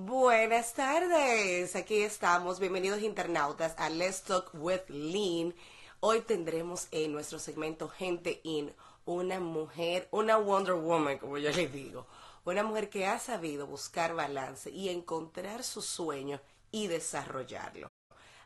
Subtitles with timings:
[0.00, 2.60] Buenas tardes, aquí estamos.
[2.60, 5.52] Bienvenidos internautas a Let's Talk with Lean.
[5.98, 8.72] Hoy tendremos en nuestro segmento Gente In
[9.06, 12.06] una mujer, una Wonder Woman, como yo les digo,
[12.44, 16.40] una mujer que ha sabido buscar balance y encontrar su sueño
[16.70, 17.88] y desarrollarlo.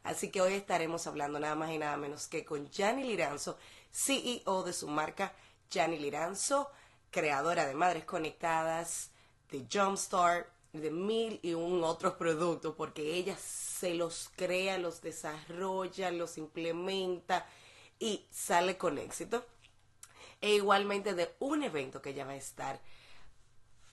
[0.04, 3.58] Así que hoy estaremos hablando nada más y nada menos que con Jani Liranzo,
[3.90, 5.34] CEO de su marca
[5.70, 6.70] Jani Liranzo,
[7.10, 9.10] creadora de Madres Conectadas,
[9.50, 16.10] de Jumpstart, de mil y un otros productos, porque ella se los crea, los desarrolla,
[16.10, 17.46] los implementa
[17.98, 19.44] y sale con éxito.
[20.40, 22.80] E igualmente de un evento que ella va a estar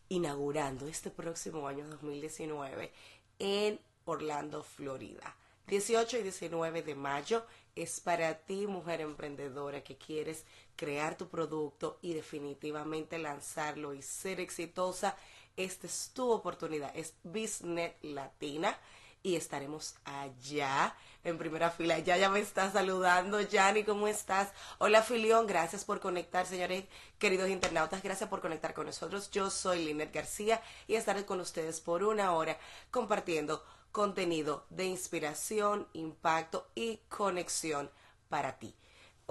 [0.07, 2.91] inaugurando este próximo año 2019
[3.39, 5.35] en Orlando, Florida.
[5.67, 11.99] 18 y 19 de mayo es para ti, mujer emprendedora, que quieres crear tu producto
[12.01, 15.15] y definitivamente lanzarlo y ser exitosa
[15.59, 16.95] esta es tu oportunidad.
[16.95, 18.77] Es Business Latina
[19.21, 21.99] y estaremos allá en primera fila.
[21.99, 24.53] Ya ya me está saludando, Yanni, ¿cómo estás?
[24.77, 26.85] Hola, Filión, gracias por conectar, señores,
[27.17, 29.29] queridos internautas, gracias por conectar con nosotros.
[29.31, 32.57] Yo soy Linet García y estaré con ustedes por una hora
[32.89, 37.91] compartiendo contenido de inspiración, impacto y conexión
[38.29, 38.73] para ti.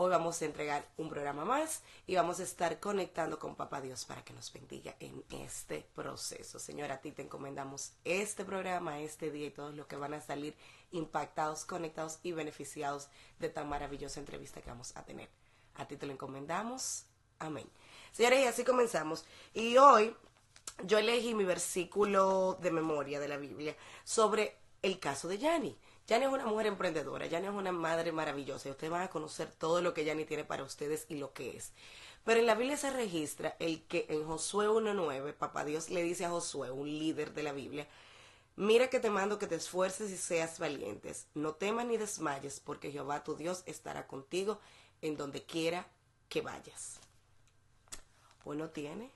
[0.01, 4.05] Hoy vamos a entregar un programa más y vamos a estar conectando con Papá Dios
[4.05, 6.61] para que nos bendiga en este proceso.
[6.61, 10.21] Señora, a ti te encomendamos este programa, este día y todos los que van a
[10.21, 10.55] salir
[10.93, 13.09] impactados, conectados y beneficiados
[13.41, 15.29] de tan maravillosa entrevista que vamos a tener.
[15.75, 17.07] A ti te lo encomendamos.
[17.41, 17.69] Amén.
[18.13, 19.25] Señores, y así comenzamos.
[19.53, 20.15] Y hoy
[20.85, 25.77] yo elegí mi versículo de memoria de la Biblia sobre el caso de Yanni.
[26.09, 29.53] Yani es una mujer emprendedora, Yani es una madre maravillosa y ustedes van a conocer
[29.53, 31.73] todo lo que Yani tiene para ustedes y lo que es.
[32.25, 36.25] Pero en la Biblia se registra el que en Josué 1.9, Papá Dios le dice
[36.25, 37.87] a Josué, un líder de la Biblia,
[38.57, 42.91] mira que te mando que te esfuerces y seas valientes, no temas ni desmayes, porque
[42.91, 44.59] Jehová tu Dios estará contigo
[45.03, 45.89] en donde quiera
[46.31, 47.01] que vayas.
[48.45, 49.11] Uno tiene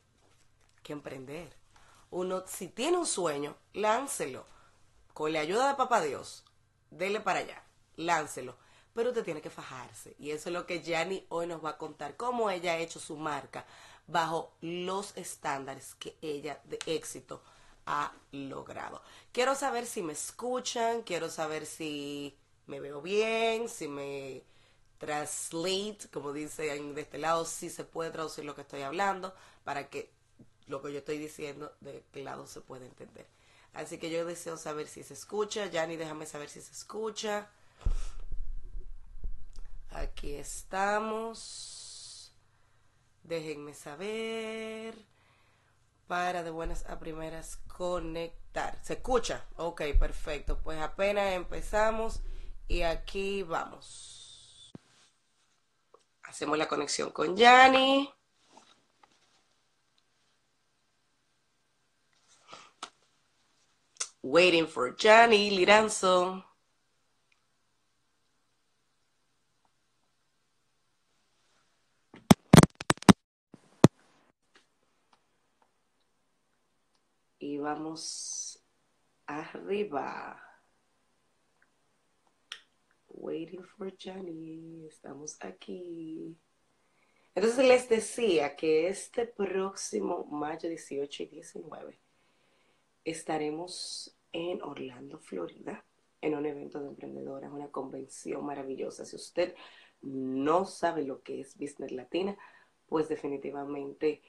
[0.83, 1.57] que emprender.
[2.11, 4.45] Uno, si tiene un sueño, láncelo.
[5.15, 6.45] Con la ayuda de Papá Dios,
[6.93, 7.63] dele para allá,
[7.97, 8.57] láncelo.
[8.95, 10.15] Pero usted tiene que fajarse.
[10.19, 13.01] Y eso es lo que Yanni hoy nos va a contar, cómo ella ha hecho
[13.01, 13.65] su marca
[14.07, 17.43] bajo los estándares que ella de éxito
[17.87, 19.03] ha logrado.
[19.33, 22.37] Quiero saber si me escuchan, quiero saber si
[22.67, 24.43] me veo bien, si me
[24.99, 29.89] translate, como dice de este lado, si se puede traducir lo que estoy hablando, para
[29.89, 30.11] que
[30.67, 33.27] lo que yo estoy diciendo de este lado se pueda entender.
[33.73, 35.67] Así que yo deseo saber si se escucha.
[35.67, 37.49] Yani, déjame saber si se escucha.
[39.91, 42.33] Aquí estamos.
[43.23, 44.95] Déjenme saber.
[46.07, 48.79] Para de buenas a primeras conectar.
[48.83, 49.47] ¿Se escucha?
[49.57, 50.59] Ok, perfecto.
[50.63, 52.21] Pues apenas empezamos
[52.69, 54.73] y aquí vamos.
[56.25, 58.13] Hacemos la conexión con Yani.
[64.25, 66.45] Waiting for Johnny Liranzo.
[77.41, 78.63] Y vamos
[79.27, 80.41] arriba.
[83.09, 84.87] Waiting for Johnny.
[84.87, 86.39] Estamos aquí.
[87.35, 92.12] Entonces les decía que este próximo mayo 18 y 19
[93.05, 95.85] estaremos en Orlando, Florida,
[96.21, 99.05] en un evento de emprendedoras, una convención maravillosa.
[99.05, 99.55] Si usted
[100.03, 102.37] no sabe lo que es Business Latina,
[102.87, 104.23] pues definitivamente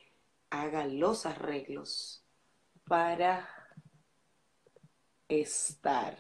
[0.50, 2.24] haga los arreglos
[2.86, 3.48] para
[5.28, 6.18] estar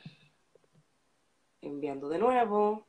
[1.62, 2.88] enviando de nuevo,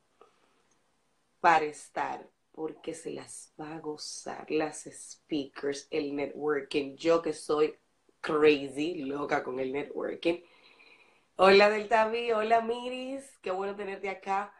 [1.40, 6.96] para estar, porque se las va a gozar las speakers, el networking.
[6.96, 7.76] Yo que soy
[8.24, 10.40] crazy, loca con el networking.
[11.36, 14.54] Hola Deltavi, hola Miris, qué bueno tenerte acá.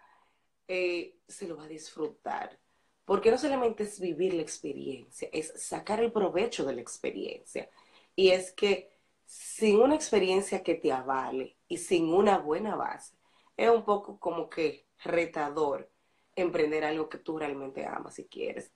[0.69, 2.61] Eh, se lo va a disfrutar.
[3.07, 7.71] Porque no solamente es vivir la experiencia, es sacar el provecho de la experiencia.
[8.15, 8.91] Y es que
[9.25, 13.15] sin una experiencia que te avale y sin una buena base,
[13.57, 15.91] es un poco como que retador
[16.37, 18.73] emprender algo que tú realmente amas y quieres.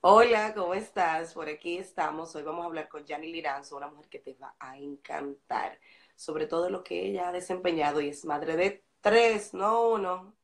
[0.00, 1.34] Hola, ¿cómo estás?
[1.34, 2.34] Por aquí estamos.
[2.34, 5.78] Hoy vamos a hablar con Jani Liranzo, una mujer que te va a encantar,
[6.16, 10.36] sobre todo lo que ella ha desempeñado y es madre de tres, no uno,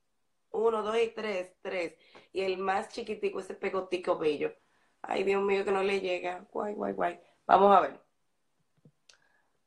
[0.53, 1.95] uno, dos y tres, tres.
[2.33, 4.55] Y el más chiquitico, ese pegotico bello.
[5.03, 6.47] Ay, Dios mío, que no le llega.
[6.53, 7.21] Guay, guay, guay.
[7.47, 8.01] Vamos a ver.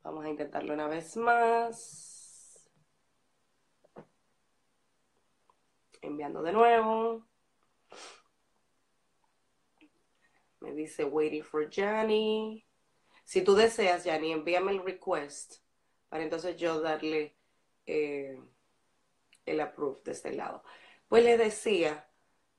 [0.03, 2.67] Vamos a intentarlo una vez más.
[6.01, 7.27] Enviando de nuevo.
[10.67, 12.65] Me dice waiting for Johnny.
[13.23, 15.61] Si tú deseas, Johnny, envíame el request
[16.09, 17.37] para entonces yo darle
[17.85, 18.37] eh,
[19.45, 20.63] el approve de este lado.
[21.07, 22.09] Pues le decía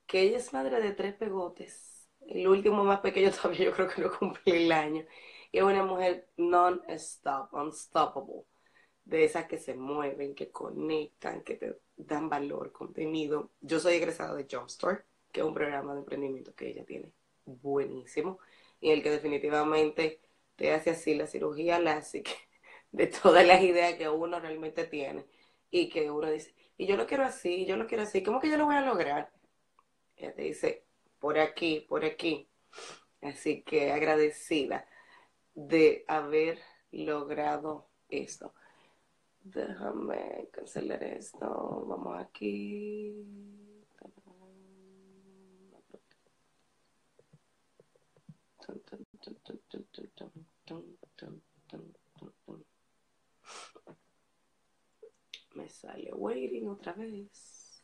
[0.06, 2.08] que ella es madre de tres pegotes.
[2.26, 5.04] El último más pequeño todavía yo creo que no cumple el año.
[5.52, 8.44] Y es una mujer non-stop, unstoppable.
[9.04, 13.50] De esas que se mueven, que conectan, que te dan valor, contenido.
[13.60, 17.12] Yo soy egresada de Jumpstart, que es un programa de emprendimiento que ella tiene
[17.48, 18.38] buenísimo.
[18.80, 20.20] Y el que definitivamente
[20.56, 22.30] te hace así la cirugía lásica
[22.92, 25.24] de todas las ideas que uno realmente tiene.
[25.70, 28.48] Y que uno dice, y yo lo quiero así, yo lo quiero así, ¿cómo que
[28.50, 29.30] yo lo voy a lograr?
[30.16, 30.84] Ella te dice,
[31.18, 32.48] por aquí, por aquí.
[33.20, 34.86] Así que agradecida
[35.54, 36.58] de haber
[36.92, 38.54] logrado esto.
[39.42, 41.84] Déjame cancelar esto.
[41.88, 43.67] Vamos aquí.
[55.54, 57.82] Me sale waiting otra vez.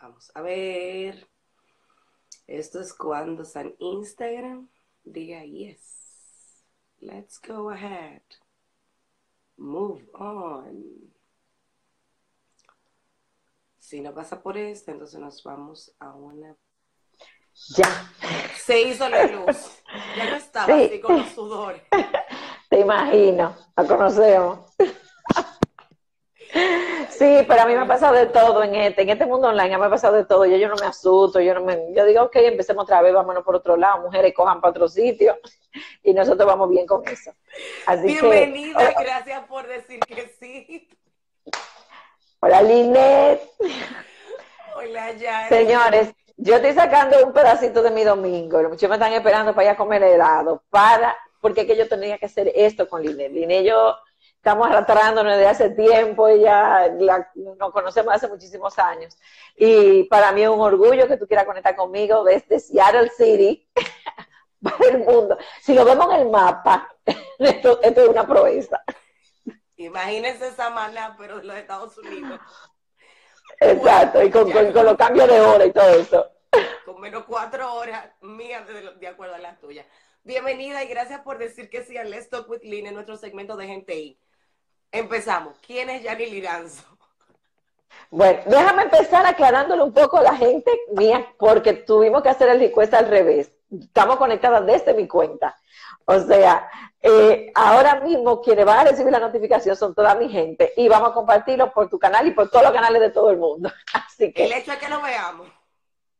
[0.00, 1.28] Vamos a ver.
[2.50, 4.68] Esto es cuando San Instagram
[5.04, 6.64] diga yes.
[6.98, 8.22] Let's go ahead.
[9.56, 11.14] Move on.
[13.78, 16.56] Si no pasa por esto, entonces nos vamos a una.
[17.76, 18.12] Ya.
[18.56, 19.84] Se hizo la luz.
[20.16, 21.82] Ya no estaba así con los sudores.
[22.68, 24.69] Te imagino, la conocemos.
[27.20, 29.76] Sí, pero a mí me ha pasado de todo en este, en este mundo online,
[29.76, 30.46] me ha pasado de todo.
[30.46, 33.44] Yo, yo no me asusto, yo no me, yo digo, ok, empecemos otra vez, vámonos
[33.44, 35.38] por otro lado, mujeres cojan para otro sitio
[36.02, 37.34] y nosotros vamos bien con eso.
[37.84, 40.88] Así Bienvenida, oh, gracias por decir que sí.
[42.40, 43.42] Hola, Linet.
[44.76, 45.46] Hola, ya.
[45.50, 48.62] Señores, yo estoy sacando un pedacito de mi domingo.
[48.62, 52.16] Muchos me están esperando para ir a comer helado, para, porque es que yo tenía
[52.16, 53.30] que hacer esto con Linet.
[53.30, 53.94] Linet, yo
[54.40, 59.14] estamos arrastrándonos desde hace tiempo, ella la, nos conocemos hace muchísimos años.
[59.54, 63.68] Y para mí es un orgullo que tú quieras conectar conmigo desde Seattle City
[64.62, 65.36] para el mundo.
[65.60, 66.88] Si lo vemos en el mapa,
[67.38, 68.82] esto, es una proeza.
[69.76, 72.40] Imagínense esa mana, pero de los Estados Unidos.
[73.60, 76.30] Exacto, y con, los cambios de hora y todo eso.
[76.86, 79.84] Con menos cuatro horas mías de, de acuerdo a las tuyas.
[80.24, 83.56] Bienvenida y gracias por decir que sí a Let's Talk with Lynn en nuestro segmento
[83.56, 84.18] de Gente I.
[84.92, 85.54] Empezamos.
[85.64, 86.84] ¿Quién es Yanni Liranzo?
[88.10, 92.62] Bueno, déjame empezar aclarándole un poco a la gente mía, porque tuvimos que hacer el
[92.62, 93.52] encuesta al revés.
[93.70, 95.56] Estamos conectadas desde mi cuenta.
[96.06, 96.68] O sea,
[97.00, 101.10] eh, ahora mismo quienes van a recibir la notificación son toda mi gente y vamos
[101.10, 103.70] a compartirlo por tu canal y por todos los canales de todo el mundo.
[103.94, 105.48] Así que, el hecho es que lo veamos.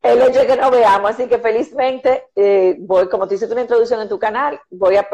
[0.03, 3.61] El hecho de que no veamos, así que felizmente eh, voy, como te hiciste una
[3.61, 5.07] introducción en tu canal, voy a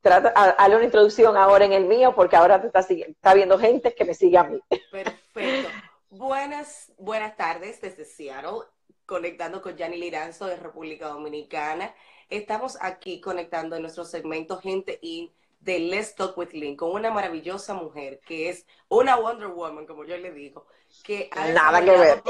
[0.00, 3.94] tratar a, una introducción ahora en el mío, porque ahora te está, está viendo gente
[3.94, 4.60] que me sigue a mí.
[4.90, 5.68] Perfecto.
[6.10, 8.66] Buenas, buenas tardes desde Seattle,
[9.06, 11.94] conectando con Yanni Liranzo de República Dominicana.
[12.28, 17.10] Estamos aquí conectando en nuestro segmento Gente In de Let's Talk with Lynn con una
[17.10, 20.66] maravillosa mujer que es una Wonder Woman, como yo le digo,
[21.02, 22.22] que ha Nada que ver.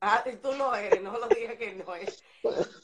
[0.00, 2.22] Ah, tú lo eres, no lo dije que no es.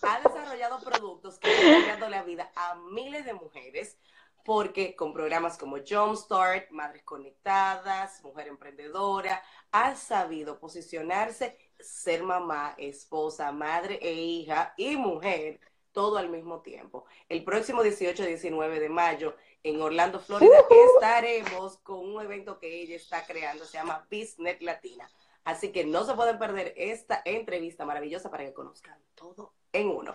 [0.02, 3.98] Ha desarrollado productos que están cambiando la vida a miles de mujeres
[4.44, 13.52] porque con programas como Jumpstart, Madres Conectadas, Mujer Emprendedora, ha sabido posicionarse, ser mamá, esposa,
[13.52, 15.60] madre e hija y mujer
[15.92, 17.04] todo al mismo tiempo.
[17.28, 20.56] El próximo 18 y 19 de mayo en Orlando, Florida,
[20.94, 25.08] estaremos con un evento que ella está creando, se llama Business Latina.
[25.44, 30.14] Así que no se pueden perder esta entrevista maravillosa para que conozcan todo en uno.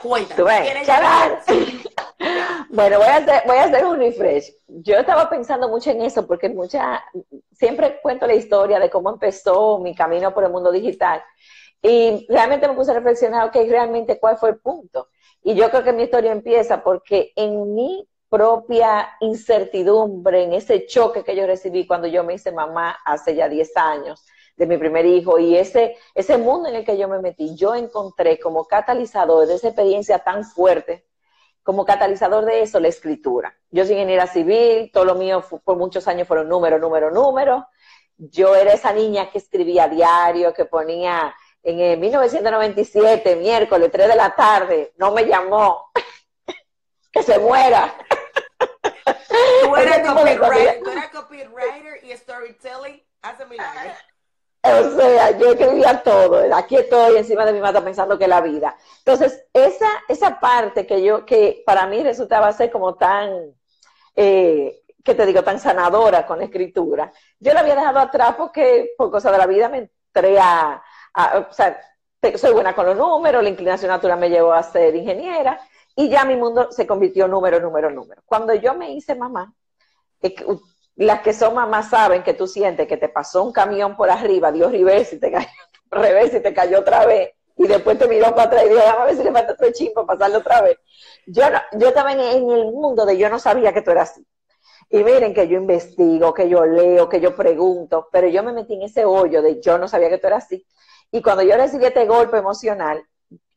[0.00, 0.84] Cuéntame.
[2.68, 4.52] bueno, voy a, hacer, voy a hacer un refresh.
[4.66, 7.02] Yo estaba pensando mucho en eso porque mucha,
[7.52, 11.22] siempre cuento la historia de cómo empezó mi camino por el mundo digital.
[11.86, 15.08] Y realmente me puse a reflexionar, ok, realmente cuál fue el punto.
[15.42, 21.22] Y yo creo que mi historia empieza porque en mi propia incertidumbre, en ese choque
[21.22, 24.24] que yo recibí cuando yo me hice mamá hace ya 10 años
[24.56, 27.74] de mi primer hijo y ese, ese mundo en el que yo me metí, yo
[27.74, 31.04] encontré como catalizador de esa experiencia tan fuerte
[31.62, 33.54] como catalizador de eso la escritura.
[33.70, 37.66] Yo soy ingeniera civil, todo lo mío por muchos años fueron número, número, número.
[38.16, 41.34] Yo era esa niña que escribía diario, que ponía
[41.64, 45.90] en el 1997, miércoles, 3 de la tarde, no me llamó,
[47.12, 47.94] que se muera.
[49.62, 50.00] Tú eras,
[51.12, 53.96] copywriter, y storytelling, hace milagros.
[54.62, 58.76] O sea, yo escribía todo, aquí estoy encima de mi mata pensando que la vida.
[58.98, 63.54] Entonces, esa, esa parte que yo, que para mí resultaba ser como tan,
[64.16, 68.94] eh, que te digo, tan sanadora con la escritura, yo la había dejado atrás porque
[68.96, 70.82] por cosas de la vida me entré a,
[71.14, 71.80] o sea,
[72.36, 75.60] soy buena con los números, la inclinación natural me llevó a ser ingeniera
[75.94, 78.22] y ya mi mundo se convirtió número, número, número.
[78.26, 79.54] Cuando yo me hice mamá,
[80.96, 84.52] las que son mamás saben que tú sientes que te pasó un camión por arriba,
[84.52, 85.48] Dios reverse y te cayó,
[85.90, 89.04] revés y te cayó otra vez, y después te miró para atrás y dijo, a
[89.04, 90.78] ver si le falta otro para pasarlo otra vez.
[91.26, 94.10] Yo, no, yo estaba en, en, el mundo de yo no sabía que tú eras
[94.10, 94.26] así.
[94.90, 98.74] Y miren que yo investigo, que yo leo, que yo pregunto, pero yo me metí
[98.74, 100.66] en ese hoyo de yo no sabía que tú eras así.
[101.14, 103.06] Y cuando yo recibí este golpe emocional,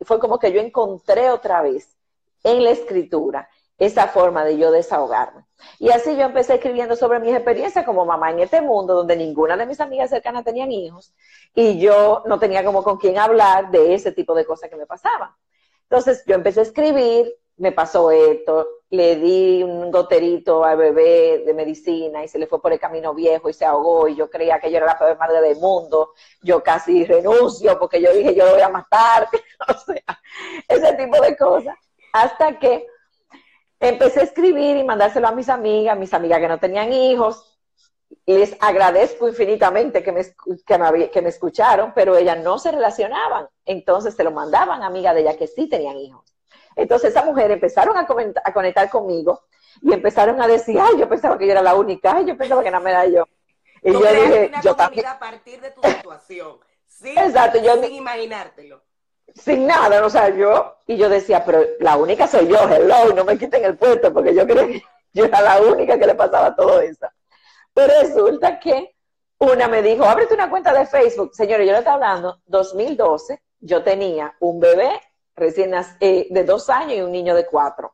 [0.01, 1.97] fue como que yo encontré otra vez
[2.43, 3.49] en la escritura
[3.79, 5.43] esa forma de yo desahogarme.
[5.79, 9.57] Y así yo empecé escribiendo sobre mis experiencias como mamá en este mundo donde ninguna
[9.57, 11.15] de mis amigas cercanas tenían hijos
[11.55, 14.85] y yo no tenía como con quién hablar de ese tipo de cosas que me
[14.85, 15.31] pasaban.
[15.89, 21.53] Entonces yo empecé a escribir, me pasó esto, le di un goterito al bebé de
[21.53, 24.59] medicina y se le fue por el camino viejo y se ahogó y yo creía
[24.59, 28.45] que yo era la peor madre del mundo, yo casi renuncio porque yo dije yo
[28.45, 29.27] lo voy a matar,
[29.67, 30.19] o sea,
[30.67, 31.75] ese tipo de cosas.
[32.13, 32.87] Hasta que
[33.79, 37.53] empecé a escribir y mandárselo a mis amigas, mis amigas que no tenían hijos.
[38.25, 40.23] Les agradezco infinitamente que me,
[41.11, 43.47] que me, escucharon, pero ellas no se relacionaban.
[43.65, 46.36] Entonces se lo mandaban a amigas de ellas que sí tenían hijos.
[46.77, 48.07] Entonces esas mujeres empezaron a,
[48.43, 49.41] a, conectar conmigo
[49.81, 52.63] y empezaron a decir, ay, yo pensaba que yo era la única, ay, yo pensaba
[52.63, 53.27] que no me era yo.
[53.83, 55.05] Y yo dije, yo también.
[55.05, 56.57] a partir de tu situación.
[56.87, 58.81] Sí, Exacto, yo sin imaginártelo
[59.37, 63.23] sin nada, o sea, yo, y yo decía, pero la única soy yo, hello, no
[63.23, 66.55] me quiten el puesto, porque yo creía que yo era la única que le pasaba
[66.55, 67.07] todo eso.
[67.73, 68.95] Pero resulta que
[69.39, 71.33] una me dijo, ábrete una cuenta de Facebook.
[71.33, 74.99] Señores, yo le estaba hablando, 2012, yo tenía un bebé
[75.37, 77.93] recién eh, de dos años y un niño de cuatro.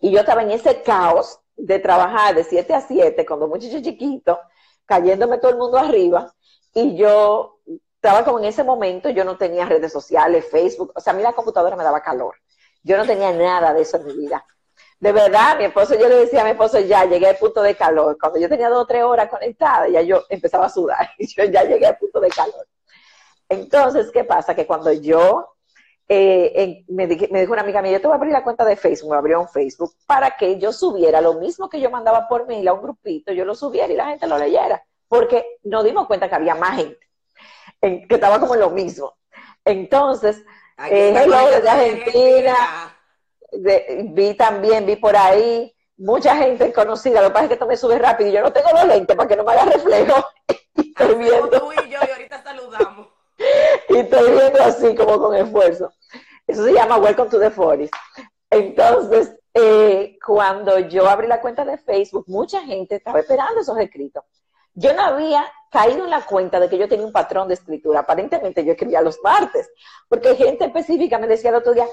[0.00, 3.82] Y yo estaba en ese caos de trabajar de siete a siete con dos muchachos
[3.82, 4.38] chiquitos,
[4.84, 6.32] cayéndome todo el mundo arriba,
[6.72, 7.60] y yo
[7.96, 11.22] estaba como en ese momento, yo no tenía redes sociales, Facebook, o sea, a mí
[11.22, 12.36] la computadora me daba calor.
[12.82, 14.44] Yo no tenía nada de eso en mi vida.
[15.00, 17.74] De verdad, mi esposo, yo le decía a mi esposo, ya llegué al punto de
[17.74, 18.16] calor.
[18.18, 21.64] Cuando yo tenía dos o tres horas conectada, ya yo empezaba a sudar yo ya
[21.64, 22.66] llegué al punto de calor.
[23.48, 24.54] Entonces, ¿qué pasa?
[24.54, 25.55] Que cuando yo
[26.08, 28.76] eh, me, me, dijo una amiga mía, yo te voy a abrir la cuenta de
[28.76, 32.46] Facebook, me abrió un Facebook, para que yo subiera lo mismo que yo mandaba por
[32.46, 36.06] mail a un grupito, yo lo subiera y la gente lo leyera, porque nos dimos
[36.06, 37.06] cuenta que había más gente
[37.80, 39.16] que estaba como lo mismo.
[39.64, 40.44] Entonces,
[40.90, 42.56] eh, hello desde Argentina,
[44.04, 47.76] vi también, vi por ahí, mucha gente conocida, lo que pasa es que esto me
[47.76, 50.24] sube rápido y yo no tengo los lentes para que no me haga reflejo.
[50.76, 51.50] y estoy viendo.
[51.50, 52.15] Tú y yo, y ahorita saludamos.
[53.88, 55.92] y estoy viendo así como con esfuerzo.
[56.46, 57.92] Eso se llama Welcome to the Forest.
[58.50, 64.24] Entonces, eh, cuando yo abrí la cuenta de Facebook, mucha gente estaba esperando esos escritos.
[64.74, 68.00] Yo no había caído en la cuenta de que yo tenía un patrón de escritura.
[68.00, 69.70] Aparentemente yo escribía los martes,
[70.08, 71.86] porque gente específica me decía el otro día,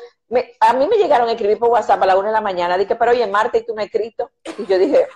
[0.60, 2.96] a mí me llegaron a escribir por WhatsApp a la una de la mañana, dije,
[2.96, 4.32] pero oye, martes y tú me has escrito.
[4.58, 5.08] Y yo dije,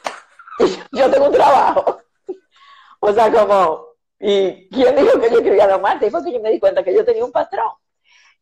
[0.92, 2.00] yo tengo un trabajo.
[3.00, 6.08] o sea, como, ¿y quién dijo que yo escribía los martes?
[6.08, 7.72] Y fue que yo me di cuenta que yo tenía un patrón.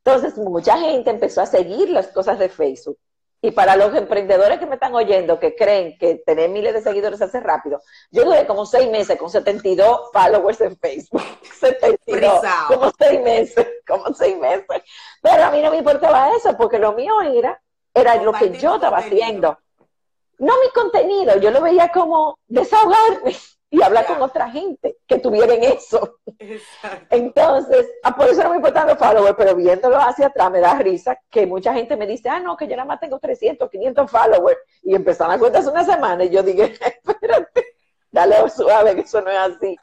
[0.04, 2.98] Entonces, mucha gente empezó a seguir las cosas de Facebook.
[3.42, 7.22] Y para los emprendedores que me están oyendo, que creen que tener miles de seguidores
[7.22, 7.80] hace rápido,
[8.10, 11.22] yo duré como seis meses con 72 followers en Facebook.
[11.60, 14.66] 72, como seis meses, como seis meses.
[15.22, 17.62] Pero a mí no me importaba eso, porque lo mío era,
[17.94, 19.60] era lo que yo estaba haciendo.
[20.40, 23.36] No mi contenido, yo lo veía como desahogarme
[23.76, 26.20] y hablar con otra gente que tuvieran eso.
[27.10, 30.80] Entonces, ah, por eso no me importan los followers, pero viéndolo hacia atrás me da
[30.80, 34.10] risa que mucha gente me dice, ah, no, que yo nada más tengo 300, 500
[34.10, 34.60] followers.
[34.82, 36.74] Y empezaron a cuentas una semana y yo dije,
[37.06, 37.76] espérate,
[38.10, 39.78] dale suave, que eso no es así.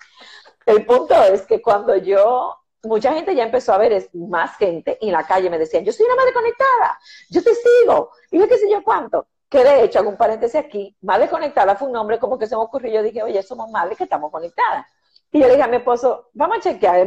[0.64, 4.96] El punto es que cuando yo, mucha gente ya empezó a ver es más gente
[5.02, 8.38] y en la calle me decían, yo soy una madre conectada, yo te sigo, y
[8.38, 11.86] yo qué sé yo cuánto que de hecho, hago un paréntesis aquí, Madre Conectada fue
[11.86, 14.86] un nombre como que se me ocurrió, yo dije, oye, somos madres que estamos conectadas.
[15.30, 17.06] Y yo le dije a mi esposo, vamos a chequear.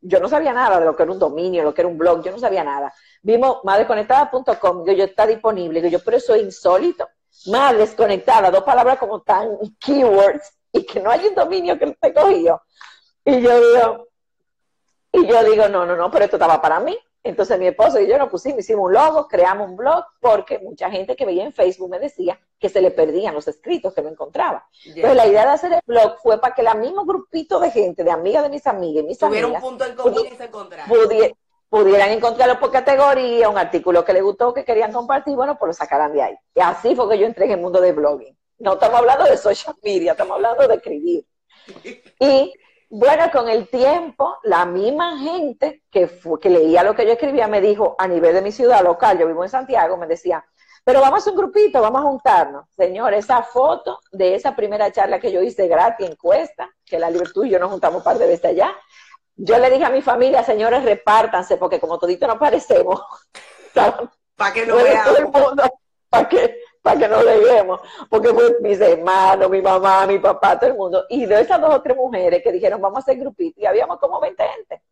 [0.00, 2.22] Yo no sabía nada de lo que era un dominio, lo que era un blog,
[2.22, 2.94] yo no sabía nada.
[3.22, 5.90] Vimos madresconectada.com, yo, yo está disponible.
[5.90, 7.08] yo, pero eso es insólito.
[7.46, 12.14] Más desconectada, dos palabras como tan keywords y que no hay un dominio que te
[12.14, 12.62] cogió.
[13.24, 14.08] Y yo digo,
[15.12, 16.96] y yo digo, no, no, no, pero esto estaba para mí.
[17.22, 20.90] Entonces mi esposo y yo nos pusimos, hicimos un logo, creamos un blog, porque mucha
[20.90, 24.08] gente que veía en Facebook me decía que se le perdían los escritos, que no
[24.08, 24.66] encontraba.
[24.86, 28.04] Entonces la idea de hacer el blog fue para que el mismo grupito de gente,
[28.04, 30.44] de amigas de mis amigas y mis Tuviera amigas, un punto en común y se
[30.44, 30.88] encontraran.
[31.68, 35.72] pudieran encontrarlo por categoría, un artículo que les gustó, que querían compartir, bueno, pues lo
[35.74, 36.34] sacaran de ahí.
[36.54, 38.36] Y así fue que yo entré en el mundo de blogging.
[38.58, 41.26] No estamos hablando de social media, estamos hablando de escribir.
[42.18, 42.52] Y
[42.90, 47.60] bueno, con el tiempo, la misma gente que, que leía lo que yo escribía me
[47.60, 50.44] dijo, a nivel de mi ciudad local, yo vivo en Santiago, me decía,
[50.82, 52.66] pero vamos a un grupito, vamos a juntarnos.
[52.76, 57.42] Señor, esa foto de esa primera charla que yo hice gratis encuesta, que la Libertad
[57.44, 58.76] y yo nos juntamos un par de veces allá,
[59.36, 63.00] yo le dije a mi familia, señores, repártanse, porque como todito nos parecemos,
[64.36, 65.30] para que no veamos.
[66.08, 70.70] para que para que no leemos, porque fue mis hermanos, mi mamá, mi papá, todo
[70.70, 71.04] el mundo.
[71.08, 73.98] Y de esas dos o tres mujeres que dijeron, vamos a hacer grupito, y habíamos
[73.98, 74.82] como 20 gente.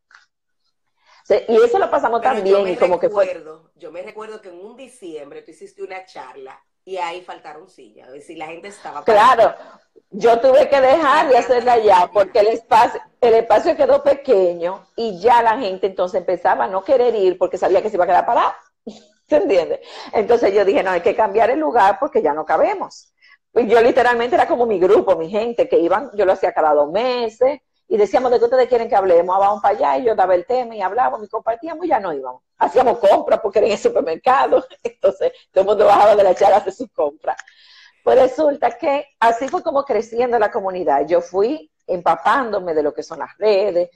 [1.49, 2.21] y eso lo pasamos
[2.67, 3.43] y como que fue...
[3.77, 8.09] Yo me recuerdo que en un diciembre tú hiciste una charla y ahí faltaron sillas,
[8.09, 9.05] es decir, la gente estaba...
[9.05, 9.55] Claro,
[10.11, 15.21] yo tuve que dejar de hacerla ya porque el espacio, el espacio quedó pequeño y
[15.21, 18.09] ya la gente entonces empezaba a no querer ir porque sabía que se iba a
[18.09, 18.53] quedar parado.
[19.29, 19.83] ¿Se entiende?
[20.13, 23.13] Entonces yo dije, no, hay que cambiar el lugar porque ya no cabemos.
[23.55, 26.73] Y yo literalmente era como mi grupo, mi gente, que iban, yo lo hacía cada
[26.73, 29.35] dos meses, y decíamos, ¿de qué ustedes quieren que hablemos?
[29.35, 31.99] Ah, vamos para allá, y yo daba el tema y hablábamos y compartíamos y ya
[31.99, 32.43] no íbamos.
[32.59, 36.59] Hacíamos compras porque era en el supermercado, entonces todo el mundo bajaba de la charla
[36.59, 37.37] hacer sus compras.
[38.05, 41.07] Pues resulta que así fue como creciendo la comunidad.
[41.07, 43.89] Yo fui empapándome de lo que son las redes,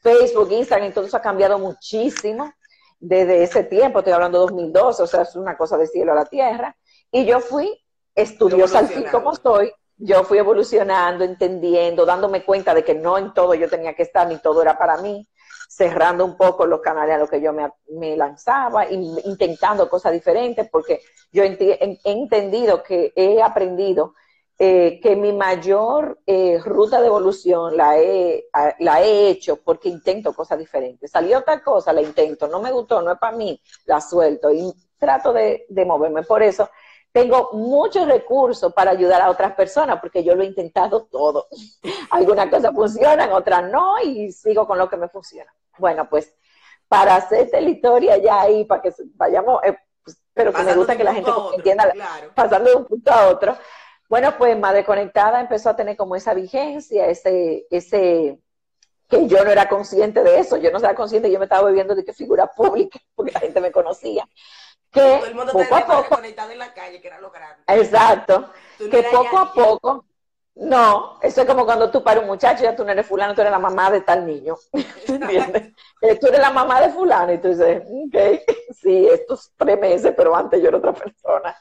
[0.00, 2.52] Facebook, Instagram, eso ha cambiado muchísimo
[3.00, 6.16] desde ese tiempo, estoy hablando de 2012, o sea, es una cosa de cielo a
[6.16, 6.76] la tierra,
[7.10, 7.80] y yo fui
[8.14, 13.32] estudiosa al fin como estoy, yo fui evolucionando, entendiendo, dándome cuenta de que no en
[13.32, 15.28] todo yo tenía que estar, ni todo era para mí,
[15.68, 21.00] cerrando un poco los canales a los que yo me, lanzaba, intentando cosas diferentes, porque
[21.30, 24.14] yo he entendido que he aprendido
[24.58, 28.48] eh, que mi mayor eh, ruta de evolución la he,
[28.80, 31.10] la he hecho porque intento cosas diferentes.
[31.10, 34.72] Salió otra cosa, la intento, no me gustó, no es para mí, la suelto y
[34.98, 36.22] trato de, de moverme.
[36.24, 36.68] Por eso
[37.12, 41.46] tengo muchos recursos para ayudar a otras personas porque yo lo he intentado todo.
[42.10, 45.52] Algunas cosas funcionan, otras no y sigo con lo que me funciona.
[45.78, 46.34] Bueno, pues
[46.88, 50.96] para hacerte la historia ya ahí, para que vayamos, eh, pues, pero que me gusta
[50.96, 51.92] que la gente entienda,
[52.34, 53.56] pasando de un punto a otro.
[54.08, 58.38] Bueno, pues Madre Conectada empezó a tener como esa vigencia, ese, ese,
[59.08, 61.94] que yo no era consciente de eso, yo no era consciente, yo me estaba viviendo
[61.94, 64.26] de que figura pública, porque la gente me conocía.
[64.90, 67.62] Que Todo el mundo poco a poco, conectado en la calle, que era lo grande.
[67.66, 70.04] Exacto, que poco a poco,
[70.54, 73.42] no, eso es como cuando tú para un muchacho, ya tú no eres fulano, tú
[73.42, 74.56] eres la mamá de tal niño,
[75.06, 75.74] ¿entiendes?
[76.20, 78.40] Tú eres la mamá de fulano y tú dices, ok,
[78.70, 81.56] sí, estos tres meses, pero antes yo era otra persona.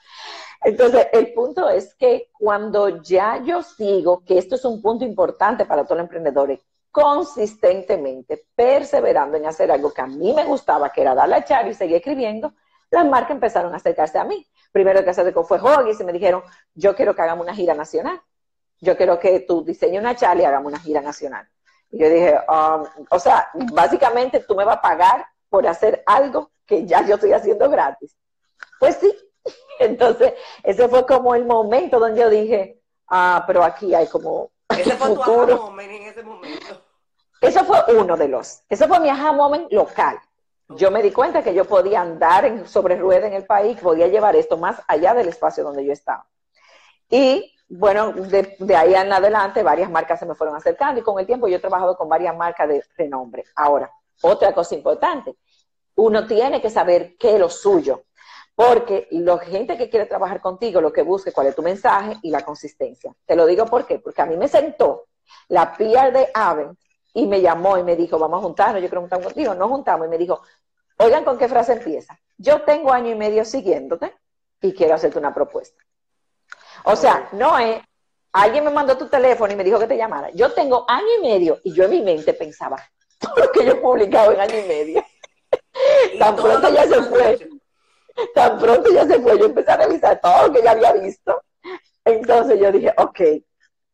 [0.63, 5.65] Entonces, el punto es que cuando ya yo sigo, que esto es un punto importante
[5.65, 6.59] para todos los emprendedores,
[6.91, 11.71] consistentemente, perseverando en hacer algo que a mí me gustaba, que era dar la charla
[11.71, 12.53] y seguir escribiendo,
[12.89, 14.47] las marcas empezaron a acercarse a mí.
[14.71, 16.41] Primero que se acercó fue Hoggies y me dijeron,
[16.73, 18.21] yo quiero que hagamos una gira nacional.
[18.79, 21.47] Yo quiero que tú diseñes una charla y hagamos una gira nacional.
[21.91, 26.51] Y yo dije, um, o sea, básicamente tú me vas a pagar por hacer algo
[26.65, 28.15] que ya yo estoy haciendo gratis.
[28.79, 29.13] Pues sí,
[29.79, 30.33] Entonces,
[30.63, 35.09] ese fue como el momento donde yo dije, ah, pero aquí hay como ese fue
[35.15, 36.81] tu moment en ese momento.
[37.41, 40.19] Eso fue uno de los, ese fue mi aha moment local.
[40.69, 44.07] Yo me di cuenta que yo podía andar en, sobre rueda en el país, podía
[44.07, 46.27] llevar esto más allá del espacio donde yo estaba.
[47.09, 51.19] Y bueno, de, de, ahí en adelante varias marcas se me fueron acercando y con
[51.19, 53.45] el tiempo yo he trabajado con varias marcas de renombre.
[53.55, 53.89] Ahora,
[54.21, 55.37] otra cosa importante,
[55.95, 58.03] uno tiene que saber qué es lo suyo.
[58.57, 62.17] Porque la gente que quiere trabajar contigo lo que busca es cuál es tu mensaje
[62.23, 63.15] y la consistencia.
[63.23, 65.05] Te lo digo por qué, porque a mí me sentó
[65.49, 66.75] la PR de Aven
[67.13, 69.53] y me llamó y me dijo, vamos a juntarnos, yo quiero juntar contigo.
[69.53, 70.41] No juntamos y me dijo,
[70.97, 72.19] oigan, ¿con qué frase empieza?
[72.35, 74.11] Yo tengo año y medio siguiéndote
[74.59, 75.83] y quiero hacerte una propuesta.
[76.85, 77.79] O sea, no es,
[78.31, 80.31] alguien me mandó tu teléfono y me dijo que te llamara.
[80.31, 82.77] Yo tengo año y medio y yo en mi mente pensaba,
[83.19, 85.05] todo lo que yo he publicado en año y medio.
[86.17, 87.56] Tan pronto ya se fue
[88.35, 91.41] tan pronto ya se fue, yo empecé a revisar todo lo que ya había visto.
[92.05, 93.21] Entonces yo dije, ok,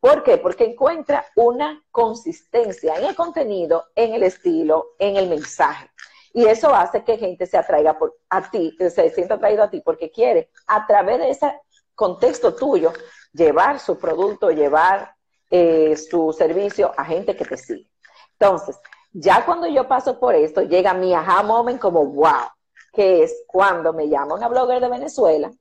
[0.04, 0.38] ¿Por qué?
[0.38, 5.90] Porque encuentra una consistencia en el contenido, en el estilo, en el mensaje.
[6.34, 9.80] Y eso hace que gente se atraiga por, a ti, se sienta atraído a ti
[9.80, 11.58] porque quiere, a través de ese
[11.96, 12.92] contexto tuyo,
[13.32, 15.16] llevar su producto, llevar
[15.50, 17.90] eh, su servicio a gente que te sigue.
[18.38, 18.78] Entonces,
[19.14, 22.50] ya cuando yo paso por esto, llega mi aha moment como wow,
[22.94, 25.52] que es cuando me llama una blogger de Venezuela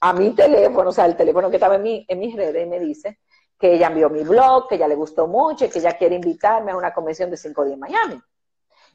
[0.00, 2.68] a mi teléfono, o sea, el teléfono que estaba en, mi, en mis redes, y
[2.68, 3.18] me dice
[3.58, 6.70] que ella envió mi blog, que ella le gustó mucho y que ella quiere invitarme
[6.70, 8.22] a una convención de cinco días en Miami.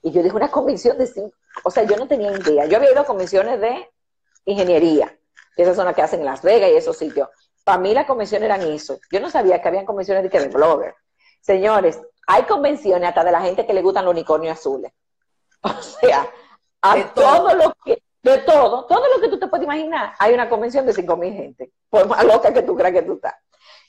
[0.02, 2.66] Y yo dije, una convención de cinco, o sea, yo no tenía idea.
[2.66, 3.90] Yo había ido a convenciones de
[4.46, 5.18] ingeniería,
[5.56, 7.28] que esas son las que hacen en Las Vegas y esos sitios.
[7.66, 9.00] Para mí las convenciones eran eso.
[9.12, 10.96] Yo no sabía que habían convenciones de que de blogger.
[11.42, 14.94] Señores, hay convenciones hasta de la gente que le gustan los unicornios azules.
[15.66, 16.30] O sea,
[16.84, 17.56] a todo.
[17.56, 20.94] lo que, de todo, todo lo que tú te puedes imaginar, hay una convención de
[20.94, 23.36] 5.000 gente, por más loca que tú creas que tú estás.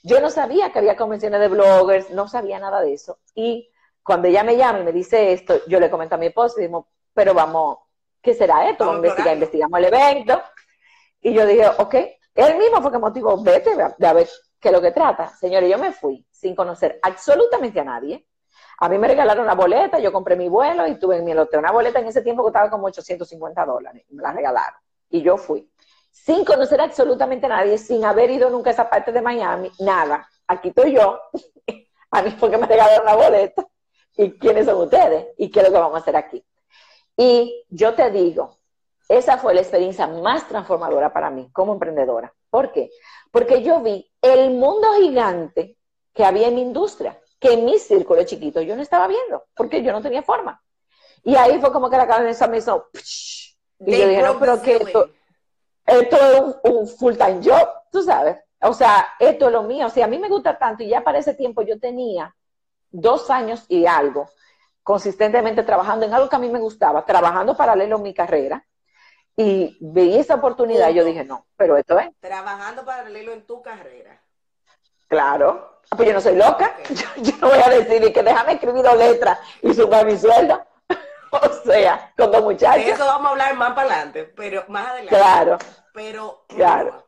[0.02, 3.18] Yo no sabía que había convenciones de bloggers, no sabía nada de eso.
[3.34, 3.70] Y
[4.02, 6.66] cuando ella me llama y me dice esto, yo le comento a mi esposo y
[6.66, 7.78] digo, pero vamos,
[8.20, 8.84] ¿qué será esto?
[8.84, 10.42] Vamos a investigar, investigamos el evento.
[11.22, 11.94] Y yo dije, ok,
[12.34, 14.28] él mismo fue que motivó, vete a ver
[14.60, 15.28] qué es lo que trata.
[15.28, 18.26] Señores, yo me fui sin conocer absolutamente a nadie.
[18.78, 21.60] A mí me regalaron una boleta, yo compré mi vuelo y tuve en mi hotel
[21.60, 24.04] una boleta en ese tiempo que estaba como 850 dólares.
[24.10, 24.80] Me la regalaron.
[25.10, 25.70] Y yo fui.
[26.10, 30.28] Sin conocer absolutamente a nadie, sin haber ido nunca a esa parte de Miami, nada.
[30.46, 31.20] Aquí estoy yo.
[32.10, 33.66] a mí fue que me regalaron la boleta.
[34.16, 35.28] ¿Y quiénes son ustedes?
[35.36, 36.44] ¿Y qué es lo que vamos a hacer aquí?
[37.16, 38.58] Y yo te digo,
[39.08, 42.32] esa fue la experiencia más transformadora para mí como emprendedora.
[42.50, 42.90] ¿Por qué?
[43.30, 45.76] Porque yo vi el mundo gigante
[46.12, 49.82] que había en mi industria, que en mi círculo chiquito yo no estaba viendo, porque
[49.82, 50.62] yo no tenía forma.
[51.22, 52.88] Y ahí fue como que la cabeza me hizo...
[53.80, 55.10] Y yo dije, no, pero que esto,
[55.84, 58.38] esto es un, un full-time job, tú sabes.
[58.62, 59.88] O sea, esto es lo mío.
[59.88, 62.34] O sea, a mí me gusta tanto y ya para ese tiempo yo tenía
[62.90, 64.30] dos años y algo
[64.82, 68.66] consistentemente trabajando en algo que a mí me gustaba, trabajando paralelo en mi carrera,
[69.36, 72.08] y vi esa oportunidad y yo dije, no, pero esto es.
[72.20, 74.22] Trabajando paralelo en tu carrera.
[75.08, 75.73] Claro.
[75.90, 76.76] Ah, pues yo no soy loca.
[77.16, 80.64] Yo, no voy a decir que déjame escribir dos letras y sumar mi sueldo.
[81.30, 82.84] o sea, con dos muchachos.
[82.84, 85.16] De eso vamos a hablar más para adelante, pero más adelante.
[85.16, 85.58] Claro.
[85.92, 86.44] Pero.
[86.48, 87.04] Claro.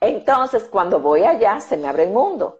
[0.00, 2.58] Entonces, cuando voy allá, se me abre el mundo.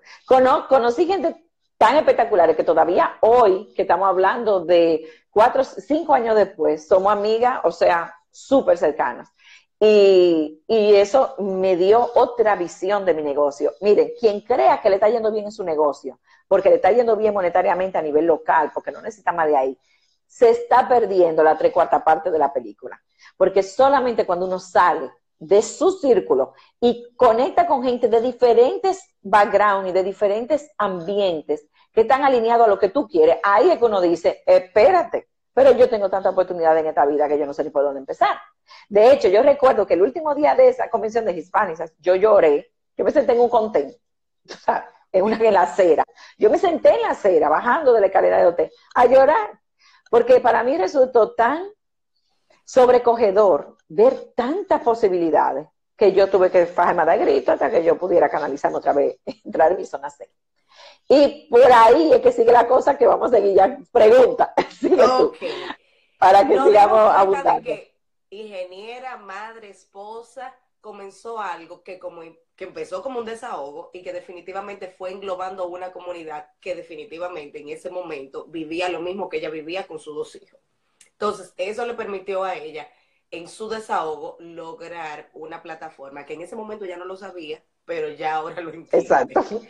[0.68, 1.44] conocí gente
[1.76, 7.58] tan espectaculares que todavía hoy, que estamos hablando de cuatro, cinco años después, somos amigas,
[7.64, 9.28] o sea, súper cercanas.
[9.84, 13.72] Y, y, eso me dio otra visión de mi negocio.
[13.80, 17.16] Miren, quien crea que le está yendo bien en su negocio, porque le está yendo
[17.16, 19.78] bien monetariamente a nivel local, porque no necesita más de ahí,
[20.24, 23.02] se está perdiendo la tres cuarta parte de la película.
[23.36, 29.90] Porque solamente cuando uno sale de su círculo y conecta con gente de diferentes backgrounds
[29.90, 33.84] y de diferentes ambientes que están alineados a lo que tú quieres, ahí es que
[33.84, 37.64] uno dice, espérate, pero yo tengo tanta oportunidad en esta vida que yo no sé
[37.64, 38.38] ni por dónde empezar.
[38.88, 42.72] De hecho, yo recuerdo que el último día de esa convención de hispanistas, yo lloré,
[42.96, 43.94] yo me senté en un contén,
[45.12, 46.04] en una en la acera.
[46.38, 49.60] Yo me senté en la acera, bajando de la escalera de hotel, a llorar,
[50.10, 51.68] porque para mí resultó tan
[52.64, 58.28] sobrecogedor ver tantas posibilidades que yo tuve que fajarme de grito hasta que yo pudiera
[58.28, 60.30] canalizarme otra vez, entrar en mi zona C.
[61.08, 63.78] Y por ahí es que sigue la cosa que vamos a seguir ya.
[63.90, 64.54] Pregunta.
[66.18, 67.70] para que sigamos abundando.
[68.32, 72.22] Ingeniera, madre, esposa, comenzó algo que como
[72.56, 77.68] que empezó como un desahogo y que definitivamente fue englobando una comunidad que definitivamente en
[77.70, 80.60] ese momento vivía lo mismo que ella vivía con sus dos hijos.
[81.12, 82.88] Entonces, eso le permitió a ella
[83.30, 88.10] en su desahogo lograr una plataforma que en ese momento ya no lo sabía, pero
[88.10, 88.98] ya ahora lo entiende.
[88.98, 89.62] Exacto.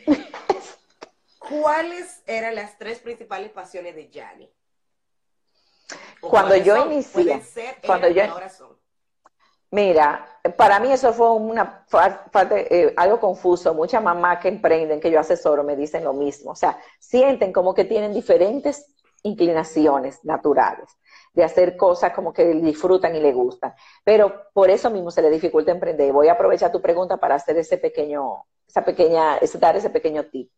[1.39, 4.51] ¿Cuáles eran las tres principales pasiones de Yanni?
[6.21, 7.43] Cuando yo inicié,
[7.85, 8.23] cuando yo,
[9.73, 10.29] Mira,
[10.59, 11.87] para mí eso fue una
[12.51, 13.73] eh, algo confuso.
[13.73, 16.51] Muchas mamás que emprenden, que yo asesoro, me dicen lo mismo.
[16.51, 20.91] O sea, sienten como que tienen diferentes inclinaciones naturales
[21.33, 23.73] de hacer cosas como que disfrutan y le gustan.
[24.05, 26.13] Pero por eso mismo se le dificulta emprender.
[26.13, 30.51] Voy a aprovechar tu pregunta para hacer ese pequeño, esa pequeña, dar ese pequeño tip.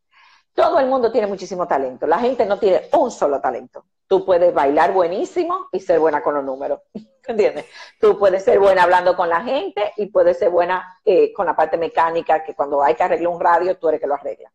[0.54, 2.06] Todo el mundo tiene muchísimo talento.
[2.06, 3.86] La gente no tiene un solo talento.
[4.06, 6.80] Tú puedes bailar buenísimo y ser buena con los números.
[7.26, 7.66] ¿Entiendes?
[8.00, 11.56] Tú puedes ser buena hablando con la gente y puedes ser buena eh, con la
[11.56, 14.52] parte mecánica, que cuando hay que arreglar un radio, tú eres que lo arregla.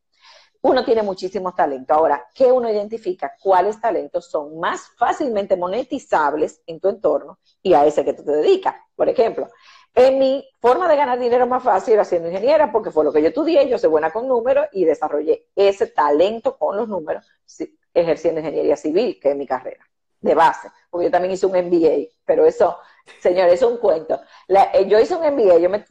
[0.61, 1.97] Uno tiene muchísimos talentos.
[1.97, 3.33] Ahora, ¿qué uno identifica?
[3.41, 8.31] ¿Cuáles talentos son más fácilmente monetizables en tu entorno y a ese que tú te
[8.31, 8.75] dedicas?
[8.95, 9.47] Por ejemplo,
[9.95, 13.21] En mi forma de ganar dinero más fácil era siendo ingeniera, porque fue lo que
[13.21, 17.25] yo estudié, yo soy buena con números y desarrollé ese talento con los números
[17.93, 19.89] ejerciendo ingeniería civil, que es mi carrera
[20.21, 22.77] de base, porque yo también hice un MBA, pero eso,
[23.21, 24.19] señores, es un cuento.
[24.47, 25.85] Eh, yo hice un MBA, yo me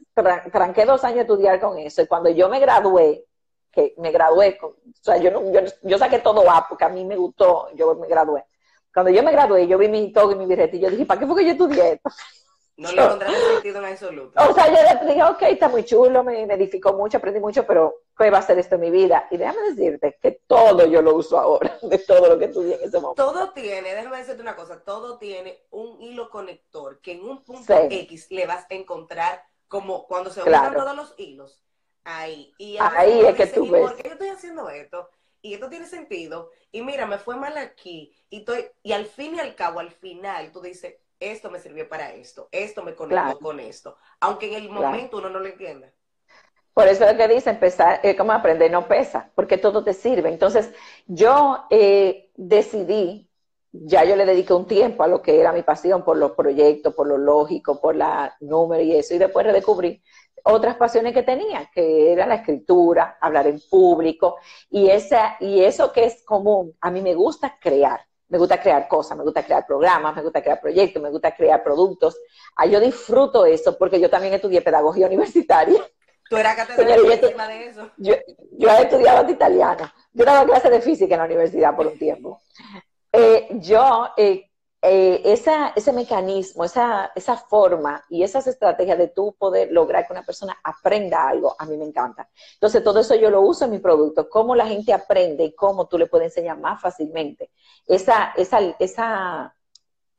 [0.51, 3.25] tranqué dos años a estudiar con eso, y cuando yo me gradué,
[3.71, 7.05] que me gradué, o sea, yo, no, yo, yo saqué todo A porque a mí
[7.05, 8.45] me gustó, yo me gradué.
[8.91, 11.19] Cuando yo me gradué, yo vi mi todo y mi birrete y yo dije, ¿para
[11.19, 12.09] qué fue que yo estudié esto?
[12.79, 14.39] No le encontraste sentido en absoluto.
[14.49, 18.29] O sea, yo dije, ok, está muy chulo, me, edificó mucho, aprendí mucho, pero ¿qué
[18.29, 19.27] va a ser esto en mi vida?
[19.31, 22.87] Y déjame decirte que todo yo lo uso ahora, de todo lo que estudié en
[22.87, 23.21] ese momento.
[23.25, 27.73] Todo tiene, déjame decirte una cosa, todo tiene un hilo conector que en un punto
[27.89, 31.61] X le vas a encontrar como cuando se unen todos los hilos.
[32.05, 32.53] Ahí.
[32.57, 33.81] Y ahí es que tú ves.
[33.81, 35.09] ¿Por qué yo estoy haciendo esto?
[35.41, 36.49] Y esto tiene sentido.
[36.71, 38.13] Y mira, me fue mal aquí.
[38.29, 41.87] Y, estoy, y al fin y al cabo, al final, tú dices, esto me sirvió
[41.87, 45.91] para esto, esto me conectó con esto, aunque en el momento uno no lo entienda.
[46.73, 49.93] Por eso es lo que dice, empezar, eh, como aprender no pesa, porque todo te
[49.93, 50.29] sirve.
[50.29, 50.71] Entonces,
[51.07, 53.29] yo eh, decidí,
[53.71, 56.93] ya yo le dediqué un tiempo a lo que era mi pasión por los proyectos,
[56.93, 60.01] por lo lógico, por la número y eso, y después redescubrí
[60.43, 64.37] otras pasiones que tenía, que era la escritura, hablar en público,
[64.69, 68.87] y, esa, y eso que es común, a mí me gusta crear me gusta crear
[68.87, 72.17] cosas, me gusta crear programas, me gusta crear proyectos, me gusta crear productos.
[72.55, 75.81] Ah, yo disfruto eso porque yo también estudié pedagogía universitaria.
[76.29, 77.89] ¿Tú eras catedrática de eso?
[77.97, 78.13] Yo,
[78.51, 79.91] yo he estudiado italiano.
[80.13, 82.39] Yo daba clase de física en la universidad por un tiempo.
[83.11, 84.48] Eh, yo eh,
[84.81, 90.13] eh, esa, ese mecanismo, esa, esa forma y esas estrategias de tú poder lograr que
[90.13, 92.29] una persona aprenda algo, a mí me encanta.
[92.53, 95.87] Entonces, todo eso yo lo uso en mi producto, cómo la gente aprende y cómo
[95.87, 97.51] tú le puedes enseñar más fácilmente.
[97.85, 99.53] Esa, esa, esa,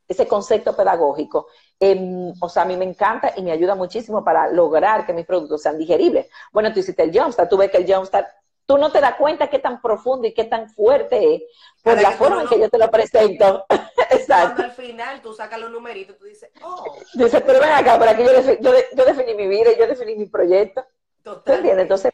[0.06, 1.46] ese concepto pedagógico,
[1.78, 5.24] em, o sea, a mí me encanta y me ayuda muchísimo para lograr que mis
[5.24, 6.28] productos sean digeribles.
[6.52, 8.28] Bueno, tú hiciste el Jumpstart, tú ves que el Jumpstart
[8.66, 11.42] tú no te das cuenta qué tan profundo y qué tan fuerte es
[11.82, 13.64] por la forma en que yo te lo presento.
[14.10, 14.56] Exacto.
[14.56, 16.96] Cuando al final tú sacas los numeritos, tú dices, oh.
[17.14, 20.26] Dices, pero ven acá, por aquí yo, yo, definí mi vida y yo definí mi
[20.26, 20.84] proyecto.
[21.22, 21.56] Total.
[21.56, 21.82] entiendes?
[21.82, 22.12] Entonces,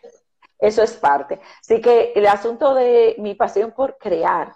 [0.59, 1.41] eso es parte.
[1.61, 4.55] Así que el asunto de mi pasión por crear,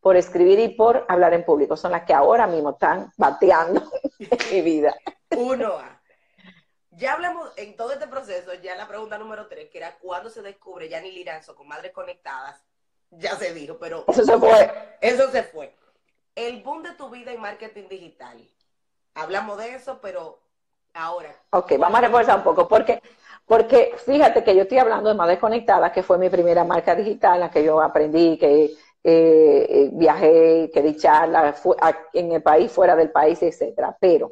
[0.00, 3.82] por escribir y por hablar en público son las que ahora mismo están bateando
[4.18, 4.94] en mi vida.
[5.30, 5.94] Uno a
[6.96, 10.42] ya hablamos en todo este proceso, ya la pregunta número tres, que era cuándo se
[10.42, 12.62] descubre Yanni Liranzo con Madres Conectadas,
[13.10, 14.04] ya se dijo, pero...
[14.08, 14.96] Eso se fue.
[15.00, 15.74] Eso se fue.
[16.34, 18.36] El boom de tu vida en marketing digital.
[19.14, 20.38] Hablamos de eso, pero
[20.92, 21.34] ahora...
[21.50, 23.00] Ok, vamos a reforzar un poco, porque,
[23.46, 27.38] porque fíjate que yo estoy hablando de Madres Conectadas, que fue mi primera marca digital,
[27.40, 31.62] la que yo aprendí, que eh, viajé, que di charlas
[32.12, 33.96] en el país, fuera del país, etcétera.
[34.00, 34.30] Pero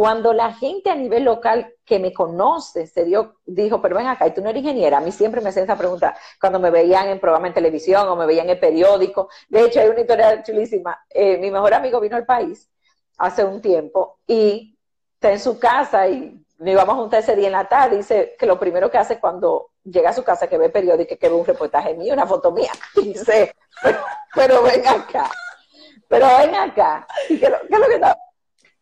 [0.00, 4.26] cuando la gente a nivel local que me conoce se dio, dijo, pero ven acá,
[4.26, 7.08] y tú no eres ingeniera, a mí siempre me hacen esa pregunta cuando me veían
[7.08, 9.28] en programa en televisión o me veían en el periódico.
[9.50, 11.04] De hecho, hay una historia chulísima.
[11.10, 12.70] Eh, mi mejor amigo vino al país
[13.18, 14.74] hace un tiempo y
[15.16, 17.98] está en su casa y nos íbamos a juntar ese día en la tarde.
[17.98, 21.28] Dice que lo primero que hace cuando llega a su casa que ve periódico que
[21.28, 22.72] ve un reportaje mío, una foto mía.
[22.96, 23.54] Dice,
[24.34, 25.30] pero, ven acá,
[26.08, 27.06] pero ven acá.
[27.28, 28.16] ¿Qué, qué es lo que está?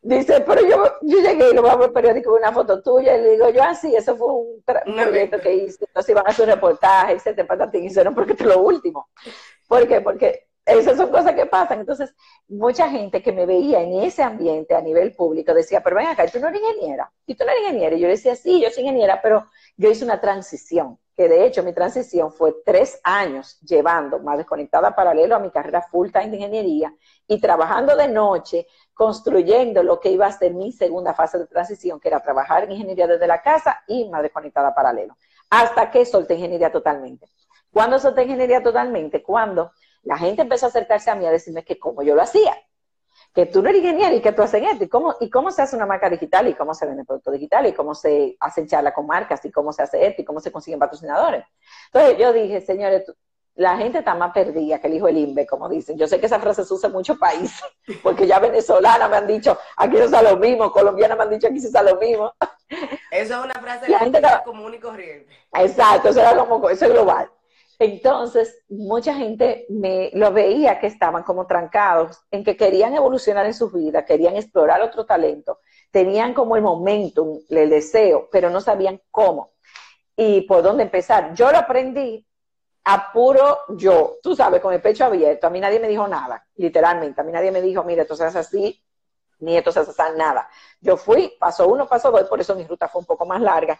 [0.00, 3.22] Dice, pero yo, yo llegué y lo vamos al periódico con una foto tuya y
[3.22, 6.48] le digo, yo así, ah, eso fue un, proyecto que hice, entonces iban a hacer
[6.48, 9.08] reportaje, etcétera, patatín, hicieron porque es lo último.
[9.66, 10.00] ¿Por qué?
[10.00, 11.80] Porque esas son cosas que pasan.
[11.80, 12.14] Entonces,
[12.46, 16.26] mucha gente que me veía en ese ambiente a nivel público decía, pero ven acá,
[16.28, 17.96] tú no eres ingeniera, y tú no eres ingeniera.
[17.96, 21.62] Y yo decía, sí, yo soy ingeniera, pero yo hice una transición, que de hecho
[21.62, 26.36] mi transición fue tres años llevando más desconectada paralelo a mi carrera full time de
[26.36, 26.94] ingeniería
[27.26, 28.66] y trabajando de noche
[28.98, 32.72] construyendo lo que iba a ser mi segunda fase de transición, que era trabajar en
[32.72, 35.16] ingeniería desde la casa y madre conectada paralelo.
[35.48, 37.28] Hasta que solté ingeniería totalmente.
[37.72, 39.22] ¿Cuándo solté ingeniería totalmente?
[39.22, 39.70] Cuando
[40.02, 42.56] la gente empezó a acercarse a mí a decirme que cómo yo lo hacía.
[43.32, 44.82] Que tú no eres ingeniero y que tú haces esto.
[44.82, 46.48] ¿Y cómo, y cómo se hace una marca digital?
[46.48, 47.68] ¿Y cómo se vende producto digital?
[47.68, 49.44] ¿Y cómo se hacen charla con marcas?
[49.44, 50.22] ¿Y cómo se hace esto?
[50.22, 51.44] ¿Y cómo se consiguen patrocinadores?
[51.92, 53.04] Entonces yo dije, señores,
[53.58, 55.98] la gente está más perdida que el hijo del INVE, como dicen.
[55.98, 57.60] Yo sé que esa frase se usa en muchos países,
[58.04, 61.48] porque ya venezolana me han dicho, aquí no está lo mismo, colombiana me han dicho,
[61.48, 62.32] aquí se está lo mismo.
[63.10, 65.32] Eso es una frase la gente común y corriente.
[65.54, 67.28] Exacto, eso era como, eso es global.
[67.80, 73.54] Entonces, mucha gente me lo veía que estaban como trancados en que querían evolucionar en
[73.54, 75.58] su vida, querían explorar otro talento,
[75.90, 79.50] tenían como el momentum, el deseo, pero no sabían cómo
[80.14, 81.34] y por dónde empezar.
[81.34, 82.27] Yo lo aprendí
[82.90, 85.46] apuro yo, tú sabes, con el pecho abierto.
[85.46, 87.20] A mí nadie me dijo nada, literalmente.
[87.20, 88.82] A mí nadie me dijo, mira, tú seas así,
[89.40, 89.76] nietos,
[90.16, 90.48] nada.
[90.80, 93.78] Yo fui, paso uno, paso dos, por eso mi ruta fue un poco más larga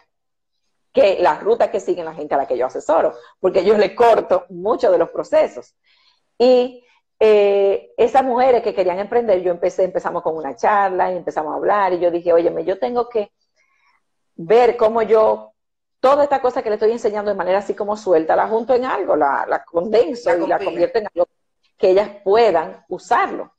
[0.93, 3.95] que la ruta que siguen la gente a la que yo asesoro, porque yo le
[3.95, 5.75] corto mucho de los procesos.
[6.37, 6.83] Y
[7.19, 11.57] eh, esas mujeres que querían emprender, yo empecé, empezamos con una charla y empezamos a
[11.57, 13.31] hablar y yo dije, óyeme, yo tengo que
[14.35, 15.53] ver cómo yo
[15.99, 18.85] toda esta cosa que le estoy enseñando de manera así como suelta, la junto en
[18.85, 21.27] algo, la, condenso y la convierto en algo
[21.77, 23.53] que ellas puedan usarlo.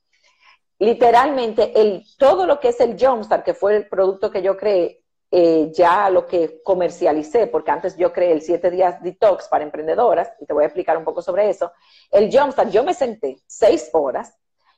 [0.78, 5.04] Literalmente, el, todo lo que es el Jumpstart, que fue el producto que yo creé,
[5.30, 10.32] eh, ya lo que comercialicé, porque antes yo creé el 7 días detox para emprendedoras,
[10.40, 11.72] y te voy a explicar un poco sobre eso.
[12.10, 14.36] El Jumpstart, yo me senté seis horas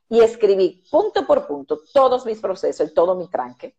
[0.09, 3.77] y escribí punto por punto todos mis procesos, todo mi tranque,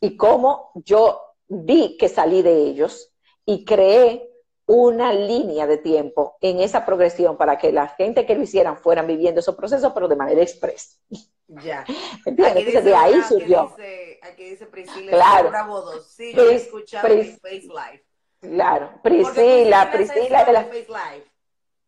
[0.00, 3.13] y cómo yo vi que salí de ellos
[3.46, 4.30] y creé
[4.66, 9.06] una línea de tiempo en esa progresión para que la gente que lo hicieran fueran
[9.06, 11.00] viviendo esos procesos, pero de manera express.
[11.46, 11.84] Ya.
[12.24, 13.74] Entonces, de ahí surgió.
[14.22, 15.50] Aquí dice, Priscila, claro.
[15.50, 16.06] Bravo 2.
[16.06, 18.04] Sí, yo he escuchado Face Live.
[18.40, 20.64] Claro, Priscila, Priscila de la...
[20.64, 21.33] Face Live.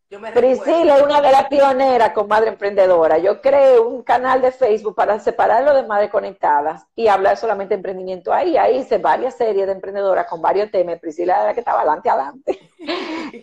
[0.08, 3.18] Priscila es una de las pioneras con Madre Emprendedora.
[3.18, 7.78] Yo creé un canal de Facebook para separarlo de Madre Conectadas y hablar solamente de
[7.78, 8.56] emprendimiento ahí.
[8.56, 11.00] Ahí hice varias series de emprendedoras con varios temas.
[11.00, 12.70] Priscila era la que estaba adelante, adelante.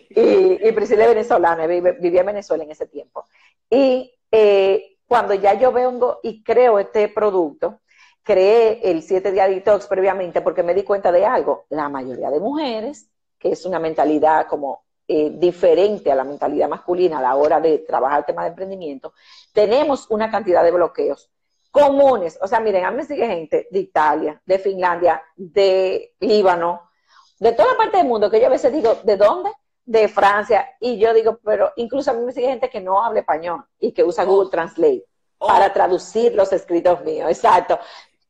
[0.08, 3.26] y, Priscila es venezolana, vivía en Venezuela en ese tiempo.
[3.68, 7.80] Y eh, cuando ya yo vengo y creo este producto,
[8.22, 11.66] creé el 7 día detox previamente porque me di cuenta de algo.
[11.68, 17.18] La mayoría de mujeres, que es una mentalidad como eh, diferente a la mentalidad masculina
[17.18, 19.12] a la hora de trabajar el tema de emprendimiento,
[19.52, 21.30] tenemos una cantidad de bloqueos
[21.70, 22.38] comunes.
[22.40, 26.90] O sea, miren, a mí me sigue gente de Italia, de Finlandia, de Líbano,
[27.38, 29.50] de toda parte del mundo, que yo a veces digo, ¿de dónde?
[29.84, 30.70] De Francia.
[30.80, 33.92] Y yo digo, pero incluso a mí me sigue gente que no habla español y
[33.92, 34.50] que usa Google oh.
[34.50, 35.04] Translate
[35.36, 35.72] para oh.
[35.72, 37.28] traducir los escritos míos.
[37.28, 37.78] Exacto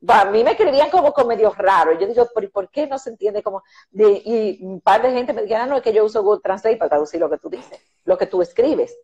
[0.09, 1.99] a mí me escribían como con medio raro.
[1.99, 3.63] Yo digo, ¿por, ¿por qué no se entiende como?
[3.93, 6.77] y un par de gente me decían, ah, no, es que yo uso Google Translate
[6.77, 8.97] para traducir lo que tú dices, lo que tú escribes.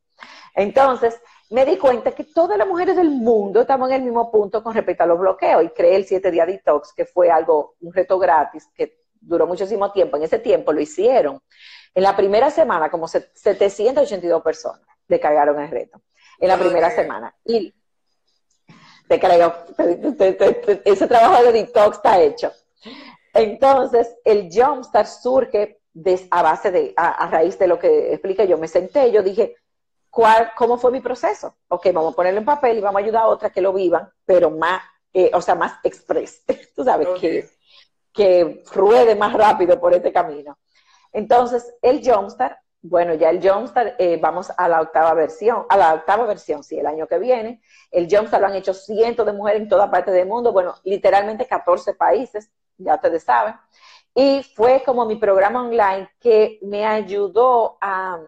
[0.55, 4.63] Entonces, me di cuenta que todas las mujeres del mundo estamos en el mismo punto
[4.63, 5.65] con respecto a los bloqueos.
[5.65, 9.93] Y creé el 7 día detox, que fue algo, un reto gratis, que duró muchísimo
[9.93, 10.17] tiempo.
[10.17, 11.41] En ese tiempo lo hicieron.
[11.95, 16.01] En la primera semana, como 782 personas descargaron el reto.
[16.39, 17.35] En la primera semana.
[17.45, 17.75] Y
[19.11, 19.53] te creo,
[20.85, 22.53] ese trabajo de detox está hecho.
[23.35, 25.81] Entonces, el Jumpstart surge
[26.31, 29.57] a base de, a, raíz de lo que expliqué, yo me senté, yo dije,
[30.11, 31.57] ¿cuál, ¿cómo fue mi proceso?
[31.67, 34.09] Ok, vamos a ponerlo en papel y vamos a ayudar a otras que lo vivan,
[34.25, 34.81] pero más,
[35.13, 36.45] eh, o sea, más express,
[36.77, 37.49] tú sabes, que,
[38.13, 40.57] que ruede más rápido por este camino.
[41.13, 45.95] Entonces, el Jumpstart bueno, ya el Jumpstart, eh, vamos a la octava versión, a la
[45.95, 47.61] octava versión, sí, el año que viene.
[47.91, 51.47] El Jumpstart lo han hecho cientos de mujeres en toda parte del mundo, bueno, literalmente
[51.47, 53.55] 14 países, ya ustedes saben.
[54.15, 58.21] Y fue como mi programa online que me ayudó a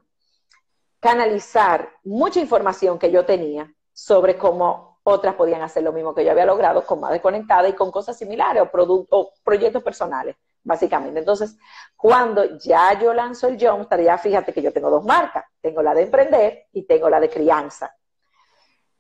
[1.01, 6.31] canalizar mucha información que yo tenía sobre cómo otras podían hacer lo mismo que yo
[6.31, 11.21] había logrado con Madre Conectada y con cosas similares o, o proyectos personales básicamente.
[11.21, 11.57] Entonces,
[11.97, 15.45] cuando ya yo lanzo el Jumpstart, ya fíjate que yo tengo dos marcas.
[15.61, 17.95] Tengo la de emprender y tengo la de crianza.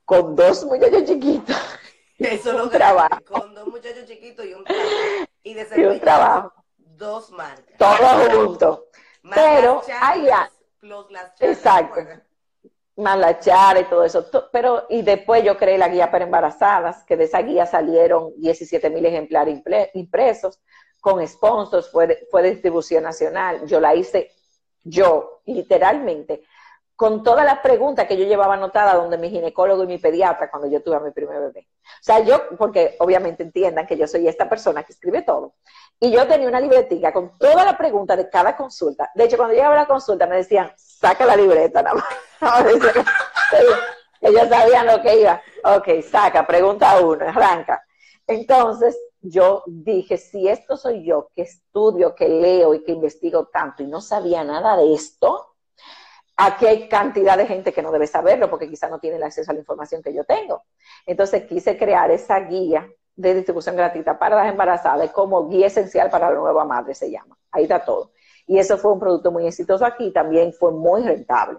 [0.04, 1.56] Con dos muchachos chiquitos.
[2.18, 3.18] Eso lo trabajo.
[3.28, 4.88] Con dos muchachos chiquitos y un trabajo.
[5.42, 6.52] Y, de un trabajo.
[6.76, 7.76] Dos marcas.
[7.78, 8.86] Todo junto.
[9.34, 10.50] Pero, hay ya.
[11.40, 12.00] Exacto.
[12.96, 14.26] Más la chara y todo eso.
[14.52, 18.90] Pero, y después yo creé la guía para embarazadas, que de esa guía salieron 17
[18.90, 19.60] mil ejemplares
[19.94, 20.60] impresos
[21.02, 23.66] con sponsors, fue, fue distribución nacional.
[23.66, 24.30] Yo la hice
[24.84, 26.44] yo, literalmente,
[26.94, 30.68] con todas las preguntas que yo llevaba anotadas donde mi ginecólogo y mi pediatra cuando
[30.68, 31.66] yo tuve a mi primer bebé.
[31.82, 35.54] O sea, yo, porque obviamente entiendan que yo soy esta persona que escribe todo.
[35.98, 39.10] Y yo tenía una libretica con todas las preguntas de cada consulta.
[39.16, 42.06] De hecho, cuando llegaba la consulta me decían, saca la libreta nada más.
[44.20, 45.42] Ellos sabían lo que iba.
[45.64, 47.84] Ok, saca, pregunta uno, arranca.
[48.28, 53.82] Entonces, yo dije, si esto soy yo, que estudio, que leo y que investigo tanto
[53.82, 55.54] y no sabía nada de esto,
[56.36, 59.50] aquí hay cantidad de gente que no debe saberlo porque quizá no tiene el acceso
[59.50, 60.64] a la información que yo tengo.
[61.06, 66.30] Entonces quise crear esa guía de distribución gratuita para las embarazadas como guía esencial para
[66.30, 67.38] la nueva madre, se llama.
[67.50, 68.12] Ahí está todo.
[68.46, 71.58] Y eso fue un producto muy exitoso aquí, también fue muy rentable.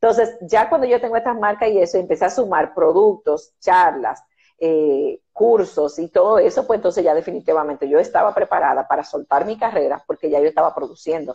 [0.00, 4.22] Entonces, ya cuando yo tengo estas marcas y eso, empecé a sumar productos, charlas,
[4.58, 9.56] eh, cursos y todo eso, pues entonces ya definitivamente yo estaba preparada para soltar mi
[9.56, 11.34] carrera porque ya yo estaba produciendo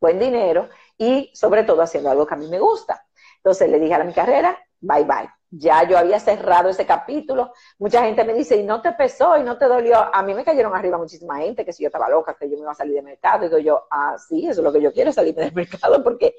[0.00, 0.68] buen dinero
[0.98, 3.06] y sobre todo haciendo algo que a mí me gusta.
[3.36, 7.52] Entonces le dije a mi carrera, bye bye, Ya yo había cerrado ese capítulo.
[7.78, 9.96] Mucha gente me dice, ¿y no te pesó y no te dolió?
[10.14, 12.62] A mí me cayeron arriba muchísima gente que si yo estaba loca, que yo me
[12.62, 13.44] iba a salir del mercado.
[13.44, 16.34] Digo yo, ah, sí, eso es lo que yo quiero, salirme del mercado porque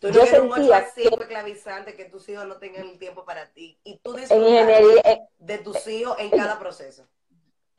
[0.00, 0.54] Tú no yo sentía un
[0.94, 5.58] que, esclavizante que tus hijos no tengan el tiempo para ti y tú disfrutas de
[5.58, 7.06] tus hijos en cada proceso.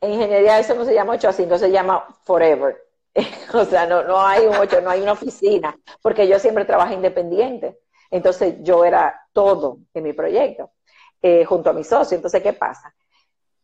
[0.00, 2.86] En ingeniería eso no se llama 8 a 5, se llama forever.
[3.54, 6.94] o sea, no, no hay un 8, no hay una oficina, porque yo siempre trabajé
[6.94, 7.80] independiente.
[8.08, 10.70] Entonces yo era todo en mi proyecto,
[11.20, 12.14] eh, junto a mi socio.
[12.14, 12.94] Entonces, ¿qué pasa?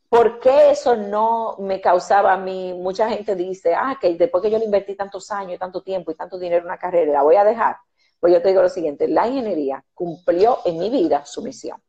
[0.09, 2.73] ¿Por qué eso no me causaba a mí?
[2.75, 6.15] Mucha gente dice, ah, que después que yo le invertí tantos años, tanto tiempo y
[6.17, 7.77] tanto dinero en una carrera, la voy a dejar.
[8.21, 11.81] Pues yo te digo lo siguiente, la ingeniería cumplió en mi vida su misión.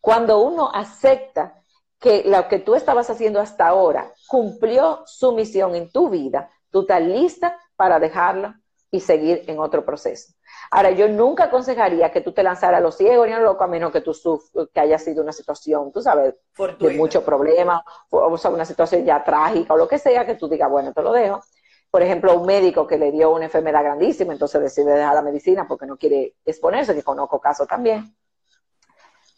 [0.00, 1.62] Cuando uno acepta
[1.98, 6.82] que lo que tú estabas haciendo hasta ahora cumplió su misión en tu vida, tú
[6.82, 8.54] estás lista para dejarlo
[8.90, 10.32] y seguir en otro proceso.
[10.70, 13.66] Ahora, yo nunca aconsejaría que tú te lanzaras a los ciegos ni a loco, a
[13.66, 14.12] menos que tú
[14.72, 16.34] que haya sido una situación, tú sabes,
[16.78, 20.48] de mucho problema, o sea, una situación ya trágica o lo que sea, que tú
[20.48, 21.40] digas, bueno, te lo dejo
[21.90, 25.66] por ejemplo, un médico que le dio una enfermedad grandísima, entonces decide dejar la medicina
[25.66, 28.14] porque no quiere exponerse, que conozco casos también.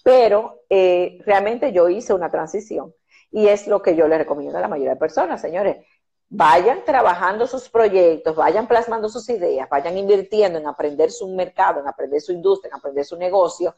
[0.02, 2.94] Pero eh, realmente yo hice una transición
[3.30, 5.86] y es lo que yo le recomiendo a la mayoría de personas, señores.
[6.28, 11.88] Vayan trabajando sus proyectos, vayan plasmando sus ideas, vayan invirtiendo en aprender su mercado, en
[11.88, 13.74] aprender su industria, en aprender su negocio,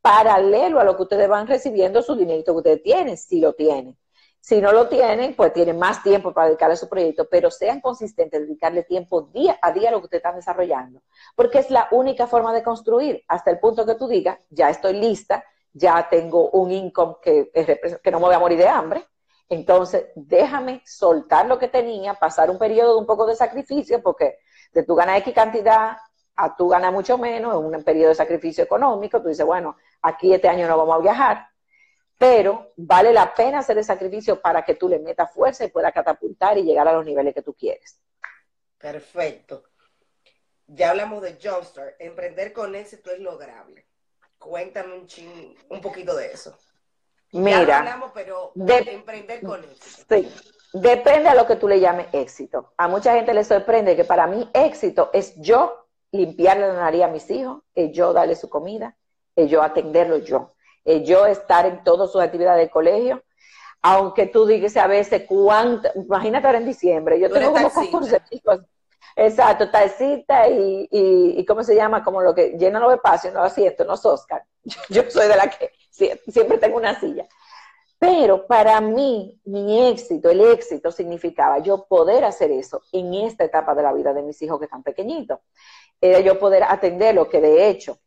[0.00, 3.96] paralelo a lo que ustedes van recibiendo su dinero que ustedes tienen, si lo tienen.
[4.42, 7.80] Si no lo tienen, pues tienen más tiempo para dedicarle a su proyecto, pero sean
[7.80, 11.00] consistentes, dedicarle tiempo día a día a lo que ustedes están desarrollando,
[11.36, 13.22] porque es la única forma de construir.
[13.28, 17.52] Hasta el punto que tú digas, ya estoy lista, ya tengo un income que,
[18.10, 19.06] no me voy a morir de hambre,
[19.48, 24.38] entonces déjame soltar lo que tenía, pasar un periodo de un poco de sacrificio, porque
[24.72, 25.98] de tú ganas X cantidad
[26.34, 30.34] a tú ganas mucho menos, en un periodo de sacrificio económico, tú dices, bueno, aquí
[30.34, 31.46] este año no vamos a viajar,
[32.18, 35.92] pero vale la pena hacer el sacrificio para que tú le metas fuerza y puedas
[35.92, 38.00] catapultar y llegar a los niveles que tú quieres.
[38.78, 39.64] Perfecto.
[40.66, 42.00] Ya hablamos de Jumpstart.
[42.00, 43.86] Emprender con éxito es lograble.
[44.38, 45.06] Cuéntame un,
[45.68, 46.56] un poquito de eso.
[47.32, 50.14] Mira, ya hablamos, pero de, emprender con éxito.
[50.14, 50.30] Sí,
[50.74, 52.72] depende a lo que tú le llames éxito.
[52.76, 57.08] A mucha gente le sorprende que para mí éxito es yo limpiarle la nariz a
[57.08, 58.96] mis hijos, es yo darle su comida,
[59.34, 60.52] es yo atenderlo yo.
[60.84, 63.22] Eh, yo estar en todas sus actividades del colegio,
[63.82, 68.60] aunque tú digas a veces cuánto, imagínate ahora en diciembre, yo tengo como 14 chicos.
[69.14, 72.02] Exacto, talcita y, y, y, ¿cómo se llama?
[72.02, 74.44] Como lo que llena los espacios, no asientos, no Oscar.
[74.88, 77.26] Yo, soy de la que siempre tengo una silla.
[77.98, 83.76] Pero para mí, mi éxito, el éxito significaba yo poder hacer eso en esta etapa
[83.76, 85.38] de la vida de mis hijos que están pequeñitos.
[86.00, 88.00] Era yo poder atender lo que de hecho,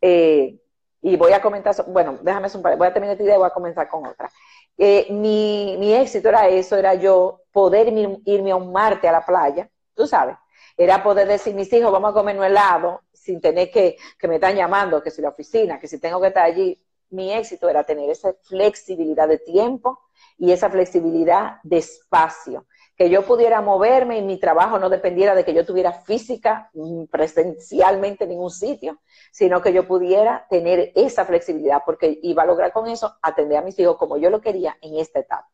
[0.00, 0.58] eh,
[1.00, 3.54] y voy a comentar, bueno, déjame un voy a terminar esta idea y voy a
[3.54, 4.30] comenzar con otra.
[4.76, 7.88] Eh, mi, mi, éxito era eso, era yo poder
[8.24, 10.36] irme, a un Marte a la playa, tú sabes,
[10.76, 14.36] era poder decir, mis hijos, vamos a comer un helado, sin tener que, que me
[14.36, 16.80] están llamando, que si la oficina, que si tengo que estar allí.
[17.10, 19.98] Mi éxito era tener esa flexibilidad de tiempo
[20.36, 22.66] y esa flexibilidad de espacio
[22.98, 27.04] que yo pudiera moverme y mi trabajo no dependiera de que yo tuviera física mm,
[27.04, 28.98] presencialmente en ningún sitio,
[29.30, 33.62] sino que yo pudiera tener esa flexibilidad, porque iba a lograr con eso atender a
[33.62, 35.48] mis hijos como yo lo quería en esta etapa.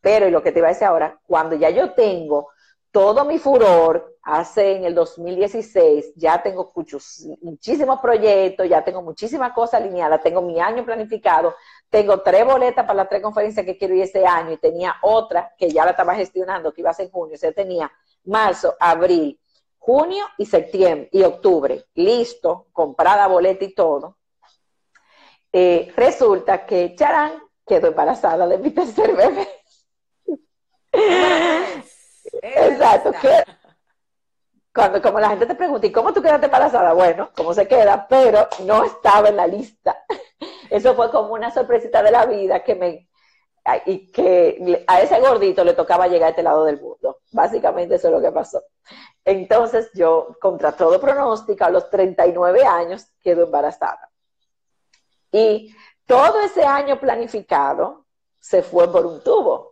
[0.00, 2.48] Pero, y lo que te iba a decir ahora, cuando ya yo tengo
[2.90, 6.72] todo mi furor, hace en el 2016, ya tengo
[7.42, 11.54] muchísimos proyectos, ya tengo muchísimas cosas alineadas, tengo mi año planificado,
[11.90, 15.52] tengo tres boletas para las tres conferencias que quiero ir ese año y tenía otra
[15.58, 17.90] que ya la estaba gestionando, que iba a ser en junio, o sea, tenía
[18.24, 19.38] marzo, abril,
[19.76, 24.18] junio y septiembre y octubre, listo, comprada boleta y todo.
[25.52, 27.32] Eh, resulta que Charán
[27.66, 29.48] quedó embarazada de mi tercer bebé.
[32.42, 33.12] Exacto.
[34.74, 36.92] Cuando como la gente te pregunta, ¿y cómo tú quedaste embarazada?
[36.92, 38.06] Bueno, ¿cómo se queda?
[38.08, 40.04] Pero no estaba en la lista.
[40.70, 43.10] Eso fue como una sorpresita de la vida que me
[43.86, 47.18] y que a ese gordito le tocaba llegar a este lado del mundo.
[47.32, 48.62] Básicamente eso es lo que pasó.
[49.24, 54.10] Entonces yo, contra todo pronóstico, a los 39 años quedo embarazada.
[55.30, 55.74] Y
[56.06, 58.06] todo ese año planificado
[58.38, 59.69] se fue por un tubo.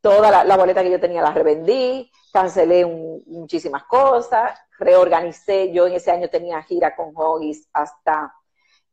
[0.00, 5.72] Toda la, boleta que yo tenía la revendí, cancelé muchísimas cosas, reorganicé.
[5.72, 8.34] Yo en ese año tenía gira con Hoggies hasta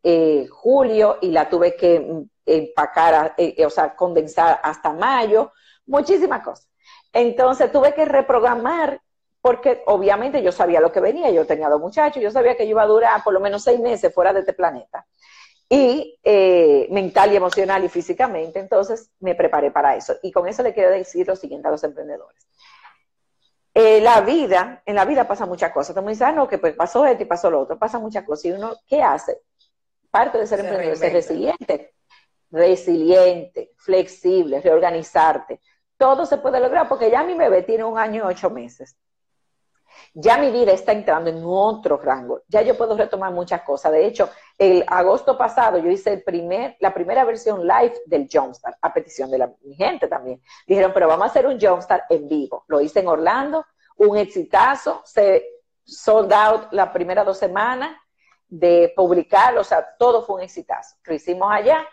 [0.04, 5.54] eh, julio y la tuve que mm, empacar, eh, eh, o sea, condensar hasta mayo,
[5.86, 6.68] muchísimas cosas.
[7.14, 9.02] Entonces tuve que reprogramar
[9.42, 12.72] porque obviamente yo sabía lo que venía, yo tenía dos muchachos, yo sabía que yo
[12.72, 15.06] iba a durar por lo menos seis meses fuera de este planeta.
[15.70, 18.60] Y eh, mental y emocional y físicamente.
[18.60, 20.16] Entonces me preparé para eso.
[20.24, 22.48] Y con eso le quiero decir lo siguiente a los emprendedores.
[23.74, 25.96] Eh, la vida, en la vida pasa muchas cosas.
[25.96, 28.24] Tú me dices, ah, no, que pues pasó esto y pasó lo otro, pasa muchas
[28.24, 28.46] cosas.
[28.46, 29.42] Y uno, ¿qué hace?
[30.10, 31.94] Parte de ser emprendedor es ser resiliente.
[32.50, 35.60] Resiliente, flexible, reorganizarte.
[35.98, 38.98] Todo se puede lograr porque ya mi bebé tiene un año y ocho meses
[40.14, 43.92] ya mi vida está entrando en otro rango, ya yo puedo retomar muchas cosas.
[43.92, 48.78] De hecho, el agosto pasado yo hice el primer, la primera versión live del Jumpstart,
[48.82, 50.42] a petición de mi gente también.
[50.66, 52.66] Dijeron, pero vamos a hacer un Jumpstart en vivo.
[52.68, 53.66] Lo hice en Orlando,
[53.98, 55.46] un exitazo, se
[55.84, 57.98] sold out la primera dos semanas
[58.50, 60.96] de publicarlo, o sea, todo fue un exitazo.
[61.04, 61.86] Lo hicimos allá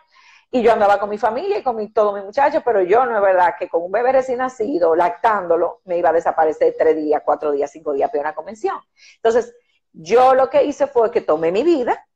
[0.54, 3.16] y yo andaba con mi familia y con mi, todos mis muchachos, pero yo no
[3.16, 7.22] es verdad que con un bebé recién nacido, lactándolo, me iba a desaparecer tres días,
[7.24, 8.76] cuatro días, cinco días para una convención.
[9.16, 9.52] Entonces,
[9.92, 12.06] yo lo que hice fue que tomé mi vida,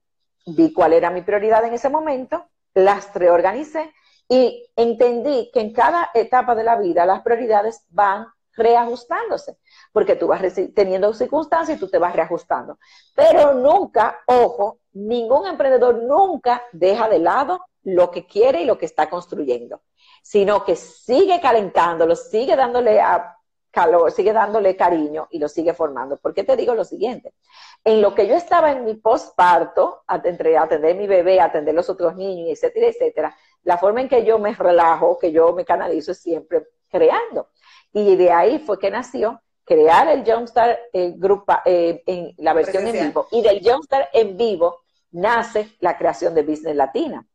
[0.47, 3.93] vi cuál era mi prioridad en ese momento, las reorganicé
[4.28, 9.59] y entendí que en cada etapa de la vida las prioridades van reajustándose,
[9.93, 10.43] porque tú vas
[10.76, 12.78] teniendo circunstancias y tú te vas reajustando.
[13.16, 18.87] Pero nunca, ojo, ningún emprendedor nunca deja de lado lo que quiere y lo que
[18.87, 19.83] está construyendo,
[20.22, 23.37] sino que sigue calentándolo, sigue dándole a
[23.70, 26.16] calor, sigue dándole cariño y lo sigue formando.
[26.16, 27.35] ¿Por qué te digo lo siguiente?
[27.85, 31.89] En lo que yo estaba en mi postparto, entre atender a mi bebé, atender los
[31.89, 36.12] otros niños, etcétera, etcétera, la forma en que yo me relajo, que yo me canalizo
[36.12, 37.51] es siempre creando.
[37.93, 42.87] Y de ahí fue que nació crear el Jumpstart el grupo, eh, en la versión
[42.87, 43.29] en vivo.
[43.31, 47.26] Y del Jumpstart en vivo nace la creación de Business Latina.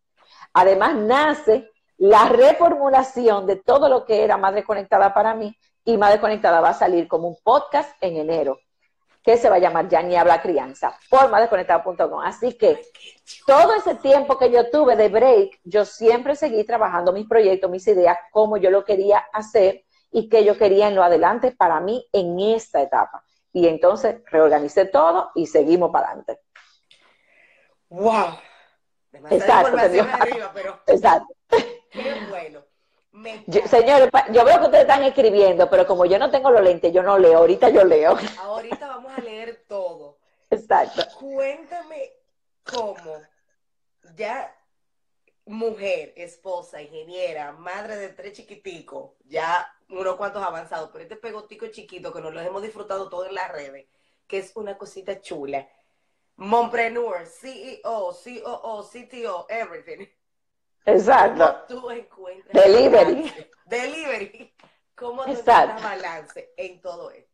[0.54, 6.20] Además, nace la reformulación de todo lo que era Madre Conectada para mí y Madre
[6.20, 8.60] Conectada va a salir como un podcast en enero
[9.24, 12.20] que se va a llamar Ya ni habla crianza por madreconectada.com.
[12.22, 12.82] Así que
[13.48, 17.88] todo ese tiempo que yo tuve de break, yo siempre seguí trabajando mis proyectos, mis
[17.88, 22.06] ideas, cómo yo lo quería hacer y qué yo quería en lo adelante para mí
[22.12, 23.24] en esta etapa.
[23.54, 26.40] Y entonces reorganicé todo y seguimos para adelante.
[27.90, 28.40] ¡Wow!
[29.30, 30.80] Exacto, arriba, pero...
[30.88, 31.34] Exacto.
[31.92, 32.64] Qué bueno.
[33.68, 37.04] señores, yo veo que ustedes están escribiendo, pero como yo no tengo los lentes, yo
[37.04, 37.38] no leo.
[37.38, 38.18] Ahorita yo leo.
[38.40, 40.18] Ahorita vamos a leer todo.
[40.50, 41.04] Exacto.
[41.20, 42.12] Cuéntame
[42.64, 43.22] cómo
[44.16, 44.56] ya
[45.46, 52.14] mujer, esposa, ingeniera, madre de tres chiquiticos, ya unos cuantos avanzados, pero este pegotico chiquito
[52.14, 53.88] que nos lo hemos disfrutado todo en las redes,
[54.28, 55.68] que es una cosita chula
[56.38, 60.08] Mompreneur, CEO, COO, CTO, everything.
[60.86, 61.64] Exacto.
[61.68, 63.34] ¿Cómo tú encuentras Delivery.
[63.66, 64.54] Delivery.
[64.96, 67.32] ¿Cómo tú encuentras balance en todo esto?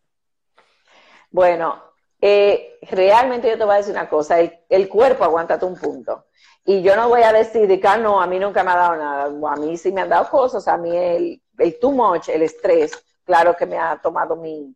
[1.31, 1.83] Bueno,
[2.21, 6.25] eh, realmente yo te voy a decir una cosa, el, cuerpo aguanta un punto.
[6.65, 8.95] Y yo no voy a decir que ah, no, a mí nunca me ha dado
[8.95, 9.53] nada.
[9.53, 12.91] A mí sí me han dado cosas, a mí el, el too much, el estrés,
[13.23, 14.75] claro que me ha tomado mi,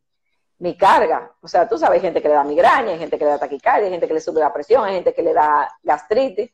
[0.63, 1.29] mi carga.
[1.41, 3.37] O sea, tú sabes, hay gente que le da migraña, hay gente que le da
[3.37, 6.51] taquicardia, hay gente que le sube la presión, hay gente que le da gastritis.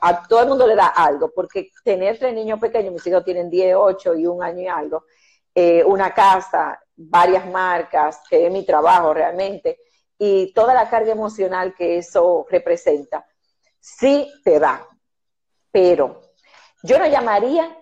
[0.00, 3.50] A todo el mundo le da algo, porque tener tres niños pequeños, mis hijos tienen
[3.50, 5.04] 10, 8 y un año y algo,
[5.54, 9.80] eh, una casa, varias marcas, que es mi trabajo realmente,
[10.16, 13.26] y toda la carga emocional que eso representa,
[13.78, 14.86] sí te da.
[15.70, 16.22] Pero
[16.82, 17.76] yo no llamaría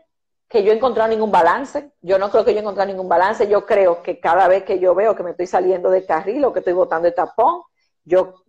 [0.48, 1.92] que yo he encontrado ningún balance.
[2.00, 3.46] Yo no creo que yo he encontrado ningún balance.
[3.48, 6.52] Yo creo que cada vez que yo veo que me estoy saliendo del carril o
[6.52, 7.62] que estoy botando el tapón,
[8.04, 8.44] yo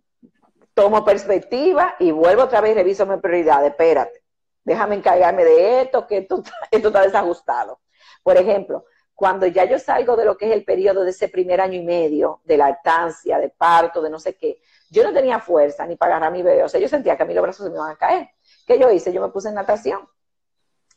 [0.72, 3.64] tomo perspectiva y vuelvo otra vez y reviso mi prioridad.
[3.66, 4.22] Espérate,
[4.64, 7.80] déjame encargarme de esto, que esto, esto está desajustado.
[8.22, 11.60] Por ejemplo, cuando ya yo salgo de lo que es el periodo de ese primer
[11.60, 15.86] año y medio, de lactancia, de parto, de no sé qué, yo no tenía fuerza
[15.86, 16.64] ni para agarrar mi bebé.
[16.64, 18.30] O sea, yo sentía que a mí los brazos se me iban a caer.
[18.66, 19.12] ¿Qué yo hice?
[19.12, 20.08] Yo me puse en natación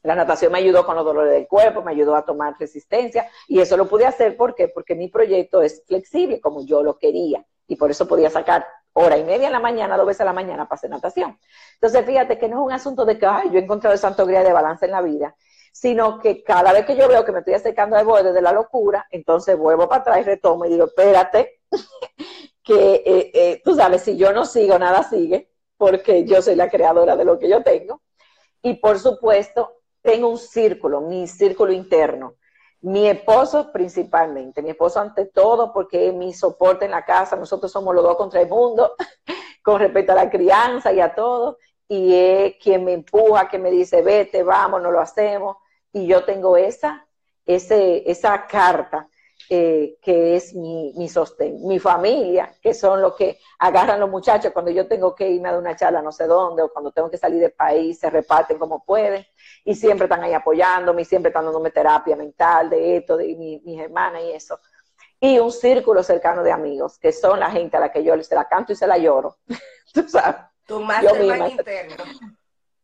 [0.03, 3.59] la natación me ayudó con los dolores del cuerpo, me ayudó a tomar resistencia y
[3.59, 7.89] eso lo pude hacer porque mi proyecto es flexible como yo lo quería y por
[7.89, 10.75] eso podía sacar hora y media en la mañana, dos veces a la mañana para
[10.75, 11.39] hacer natación.
[11.75, 14.25] Entonces fíjate que no es un asunto de que Ay, yo he encontrado el santo
[14.25, 15.35] grial de balance en la vida,
[15.71, 18.51] sino que cada vez que yo veo que me estoy acercando al borde de la
[18.51, 21.61] locura, entonces vuelvo para atrás retomo y digo, espérate,
[22.63, 26.69] que eh, eh, tú sabes, si yo no sigo, nada sigue, porque yo soy la
[26.69, 28.01] creadora de lo que yo tengo.
[28.61, 32.35] Y por supuesto, tengo un círculo, mi círculo interno.
[32.81, 37.71] Mi esposo principalmente, mi esposo ante todo porque es mi soporte en la casa, nosotros
[37.71, 38.95] somos los dos contra el mundo
[39.63, 43.71] con respecto a la crianza y a todo, y es quien me empuja, que me
[43.71, 45.57] dice, vete, vamos, no lo hacemos,
[45.93, 47.07] y yo tengo esa,
[47.45, 49.07] ese, esa carta
[49.49, 54.51] eh, que es mi, mi sostén, mi familia, que son los que agarran los muchachos
[54.53, 57.09] cuando yo tengo que irme a dar una charla no sé dónde, o cuando tengo
[57.09, 59.25] que salir del país, se reparten como pueden,
[59.63, 63.59] y siempre están ahí apoyándome, y siempre están dándome terapia mental de esto, de mi,
[63.63, 64.59] mis hermanas y eso.
[65.19, 68.35] Y un círculo cercano de amigos, que son la gente a la que yo se
[68.35, 69.37] la canto y se la lloro.
[69.93, 70.41] Tú sabes.
[70.65, 72.03] Tu interno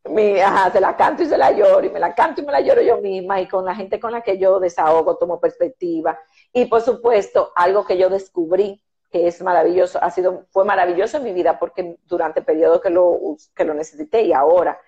[0.05, 2.51] mi, ajá, se la canto y se la lloro, y me la canto y me
[2.51, 6.19] la lloro yo misma, y con la gente con la que yo desahogo, tomo perspectiva.
[6.53, 8.81] Y por supuesto, algo que yo descubrí
[9.11, 12.45] que es maravilloso, ha sido, fue maravilloso en mi vida porque durante el
[12.81, 14.79] que lo, que lo necesité y ahora,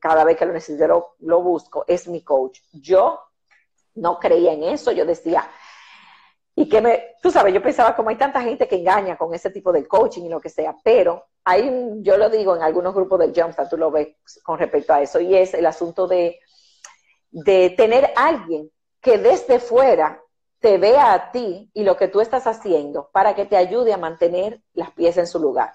[0.00, 2.60] cada vez que lo necesito, lo, lo busco, es mi coach.
[2.72, 3.20] Yo
[3.94, 5.48] no creía en eso, yo decía,
[6.54, 9.50] y que me, tú sabes, yo pensaba como hay tanta gente que engaña con ese
[9.50, 11.70] tipo de coaching y lo que sea, pero hay,
[12.02, 15.18] yo lo digo en algunos grupos del Jumpstart, tú lo ves con respecto a eso,
[15.20, 16.38] y es el asunto de,
[17.30, 20.20] de tener alguien que desde fuera
[20.60, 23.98] te vea a ti y lo que tú estás haciendo para que te ayude a
[23.98, 25.72] mantener las piezas en su lugar.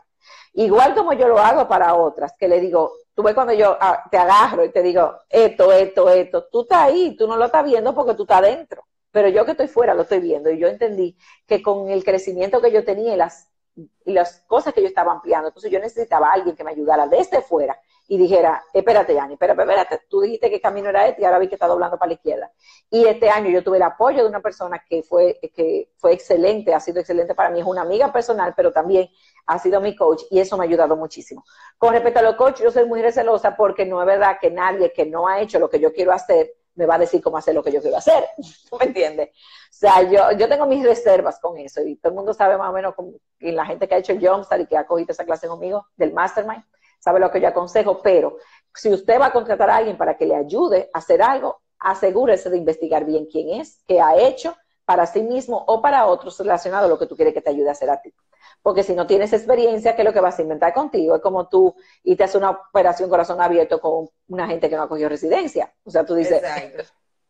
[0.53, 4.03] Igual como yo lo hago para otras, que le digo, tú ves cuando yo ah,
[4.09, 7.65] te agarro y te digo, esto, esto, esto, tú estás ahí, tú no lo estás
[7.65, 8.86] viendo porque tú estás dentro
[9.17, 12.61] pero yo que estoy fuera lo estoy viendo y yo entendí que con el crecimiento
[12.61, 16.29] que yo tenía y las, y las cosas que yo estaba ampliando, entonces yo necesitaba
[16.29, 20.51] a alguien que me ayudara desde fuera y dijera, espérate, Yanni, espérate, espérate, tú dijiste
[20.51, 22.51] que camino era este y ahora vi que está doblando para la izquierda.
[22.91, 26.75] Y este año yo tuve el apoyo de una persona que fue, que fue excelente,
[26.75, 29.09] ha sido excelente para mí, es una amiga personal, pero también
[29.47, 31.43] ha sido mi coach y eso me ha ayudado muchísimo.
[31.79, 34.93] Con respecto a los coaches, yo soy muy recelosa porque no es verdad que nadie
[34.93, 37.53] que no ha hecho lo que yo quiero hacer me va a decir cómo hacer
[37.53, 38.23] lo que yo quiero hacer.
[38.69, 39.29] ¿Tú me entiendes?
[39.29, 39.33] O
[39.69, 42.73] sea, yo, yo tengo mis reservas con eso y todo el mundo sabe más o
[42.73, 42.93] menos,
[43.39, 46.13] y la gente que ha hecho Jumpstart y que ha cogido esa clase conmigo del
[46.13, 46.63] Mastermind,
[46.99, 48.37] sabe lo que yo aconsejo, pero
[48.73, 52.49] si usted va a contratar a alguien para que le ayude a hacer algo, asegúrese
[52.49, 54.55] de investigar bien quién es, qué ha hecho
[54.85, 57.69] para sí mismo o para otros relacionado a lo que tú quieres que te ayude
[57.69, 58.13] a hacer a ti.
[58.61, 61.15] Porque si no tienes experiencia, ¿qué es lo que vas a inventar contigo?
[61.15, 64.83] Es como tú y te haces una operación corazón abierto con una gente que no
[64.83, 65.73] ha cogido residencia.
[65.83, 66.41] O sea, tú dices,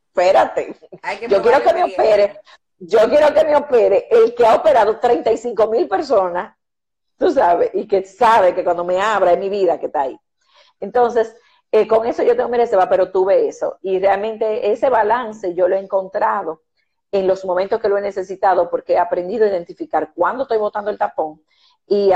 [0.07, 0.75] espérate,
[1.29, 2.41] yo quiero que me opere,
[2.79, 6.55] yo quiero que me opere el que ha operado 35 mil personas,
[7.17, 10.19] tú sabes, y que sabe que cuando me abra es mi vida que está ahí.
[10.79, 11.35] Entonces,
[11.71, 13.77] eh, con eso yo tengo mi reserva, pero tuve eso.
[13.81, 16.63] Y realmente ese balance yo lo he encontrado
[17.11, 20.91] en los momentos que lo he necesitado porque he aprendido a identificar cuándo estoy botando
[20.91, 21.41] el tapón
[21.87, 22.11] y,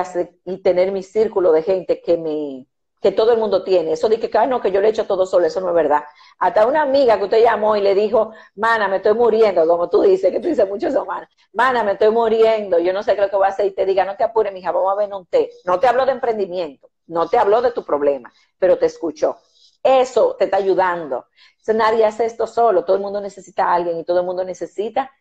[0.46, 2.68] y tener mi círculo de gente que me
[3.02, 3.94] que todo el mundo tiene.
[3.94, 6.04] Eso de que, no, que yo le he hecho todo solo, eso no es verdad.
[6.38, 10.04] Hasta una amiga que usted llamó y le dijo, mana, me estoy muriendo, como tú
[10.04, 13.22] dices, que tú dices mucho eso, mana, mana, me estoy muriendo, yo no sé qué
[13.22, 14.96] es lo que voy a hacer, y te diga, no te apures, mija, vamos a
[14.96, 15.50] ver un té.
[15.66, 19.38] No te habló de emprendimiento, no te habló de tu problema, pero te escuchó.
[19.84, 21.28] Eso te está ayudando.
[21.68, 25.12] nadie hace esto solo, todo el mundo necesita a alguien y todo el mundo necesita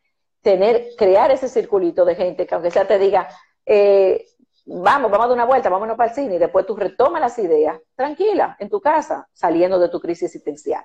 [0.42, 3.28] tener, crear ese circulito de gente que aunque sea te diga,
[3.64, 4.26] eh,
[4.66, 7.38] vamos, vamos a dar una vuelta, vámonos para el cine y después tú retomas las
[7.38, 10.84] ideas, tranquila, en tu casa, saliendo de tu crisis existencial.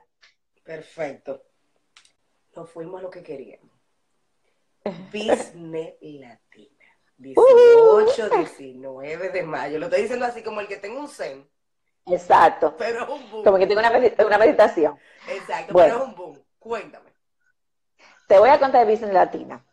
[0.63, 1.43] Perfecto.
[2.55, 3.71] Nos fuimos a lo que queríamos.
[5.11, 6.75] Business Latina.
[7.17, 9.79] 18, 19 de mayo.
[9.79, 11.47] Lo estoy diciendo así como el que tengo un zen.
[12.05, 12.75] Exacto.
[12.77, 13.43] Pero es un boom.
[13.43, 14.97] Como que tengo una, meditación.
[15.27, 16.39] Exacto, pero es un boom.
[16.59, 17.11] Cuéntame.
[18.27, 19.65] Te voy a contar de Business Latina.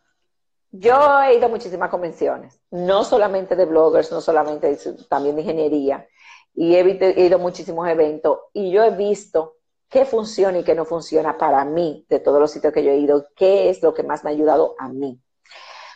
[0.71, 4.75] Yo he ido a muchísimas convenciones, no solamente de bloggers, no solamente
[5.07, 6.07] también de ingeniería,
[6.55, 9.57] y he, ido a muchísimos eventos y yo he visto
[9.87, 12.97] qué funciona y qué no funciona para mí de todos los sitios que yo he
[12.97, 15.21] ido, qué es lo que más me ha ayudado a mí.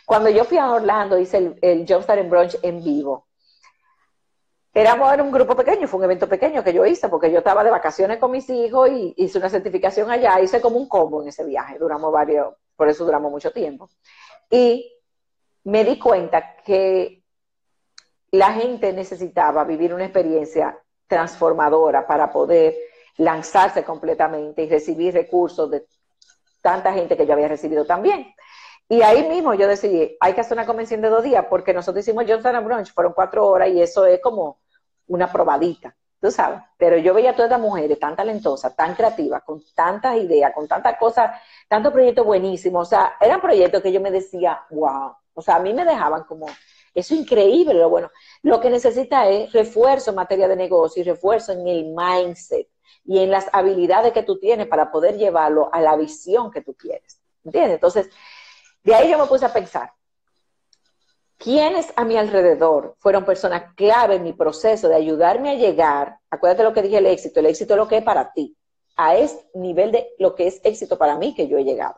[0.06, 3.27] Cuando yo fui a Orlando, hice el, el Jumpstart and Brunch en vivo
[4.78, 7.70] Éramos un grupo pequeño, fue un evento pequeño que yo hice porque yo estaba de
[7.70, 11.44] vacaciones con mis hijos y hice una certificación allá, hice como un combo en ese
[11.44, 13.90] viaje, duramos varios, por eso duramos mucho tiempo.
[14.48, 14.88] Y
[15.64, 17.24] me di cuenta que
[18.30, 22.76] la gente necesitaba vivir una experiencia transformadora para poder
[23.16, 25.86] lanzarse completamente y recibir recursos de
[26.62, 28.32] tanta gente que yo había recibido también.
[28.88, 32.04] Y ahí mismo yo decidí, hay que hacer una convención de dos días, porque nosotros
[32.04, 34.60] hicimos Johnson Brunch, fueron cuatro horas y eso es como
[35.08, 36.60] una probadita, tú sabes.
[36.76, 40.68] Pero yo veía a todas las mujeres tan talentosas, tan creativas, con tantas ideas, con
[40.68, 42.86] tantas cosas, tantos proyectos buenísimos.
[42.86, 45.12] O sea, eran proyectos que yo me decía, wow.
[45.34, 48.10] O sea, a mí me dejaban como, eso es increíble, lo bueno.
[48.42, 52.68] Lo que necesita es refuerzo en materia de negocio y refuerzo en el mindset
[53.04, 56.74] y en las habilidades que tú tienes para poder llevarlo a la visión que tú
[56.74, 57.20] quieres.
[57.44, 57.74] ¿Entiendes?
[57.74, 58.10] Entonces,
[58.82, 59.92] de ahí yo me puse a pensar,
[61.38, 66.18] ¿quiénes a mi alrededor fueron personas clave en mi proceso de ayudarme a llegar?
[66.30, 68.56] Acuérdate lo que dije, el éxito, el éxito es lo que es para ti,
[68.96, 71.96] a ese nivel de lo que es éxito para mí que yo he llegado.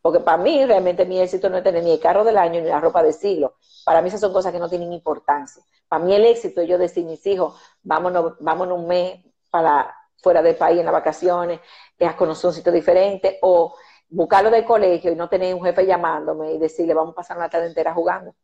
[0.00, 2.68] Porque para mí realmente mi éxito no es tener ni el carro del año ni
[2.68, 3.56] la ropa de siglo.
[3.84, 5.62] Para mí esas son cosas que no tienen importancia.
[5.88, 10.42] Para mí el éxito es yo decir, mis hijos, vámonos, vámonos un mes para fuera
[10.42, 11.60] del país en las vacaciones,
[12.00, 13.74] a conocer un sitio diferente, o
[14.08, 17.48] buscarlo del colegio y no tener un jefe llamándome y decirle, vamos a pasar una
[17.48, 18.34] tarde entera jugando.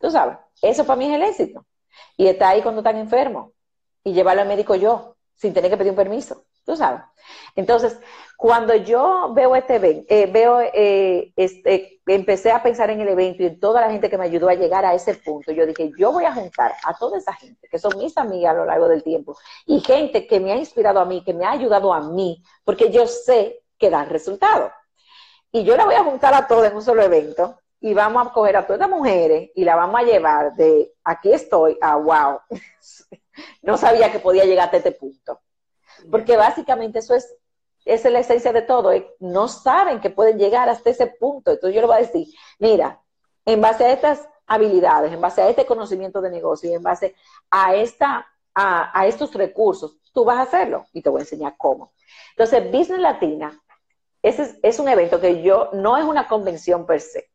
[0.00, 1.66] Tú sabes, eso para mí es el éxito.
[2.16, 3.52] Y está ahí cuando están enfermos
[4.02, 6.44] y llevarlo al médico yo, sin tener que pedir un permiso.
[6.64, 7.02] Tú sabes.
[7.56, 7.98] Entonces,
[8.36, 13.42] cuando yo veo este evento, eh, veo, eh, este, empecé a pensar en el evento
[13.42, 15.90] y en toda la gente que me ayudó a llegar a ese punto, yo dije,
[15.98, 18.88] yo voy a juntar a toda esa gente, que son mis amigas a lo largo
[18.88, 19.36] del tiempo,
[19.66, 22.90] y gente que me ha inspirado a mí, que me ha ayudado a mí, porque
[22.90, 24.70] yo sé que dan resultados.
[25.52, 28.32] Y yo la voy a juntar a todas en un solo evento, y vamos a
[28.32, 32.40] coger a todas las mujeres y la vamos a llevar de aquí estoy a wow.
[33.62, 35.40] no sabía que podía llegar hasta este punto.
[36.10, 37.34] Porque básicamente eso es,
[37.84, 38.92] esa es la esencia de todo.
[39.18, 41.52] No saben que pueden llegar hasta ese punto.
[41.52, 42.26] Entonces yo le voy a decir,
[42.58, 43.00] mira,
[43.44, 47.14] en base a estas habilidades, en base a este conocimiento de negocio y en base
[47.50, 51.92] a, esta, a, estos recursos, tú vas a hacerlo y te voy a enseñar cómo.
[52.32, 53.58] Entonces, Business Latina
[54.22, 57.29] ese es, un evento que yo, no es una convención per se,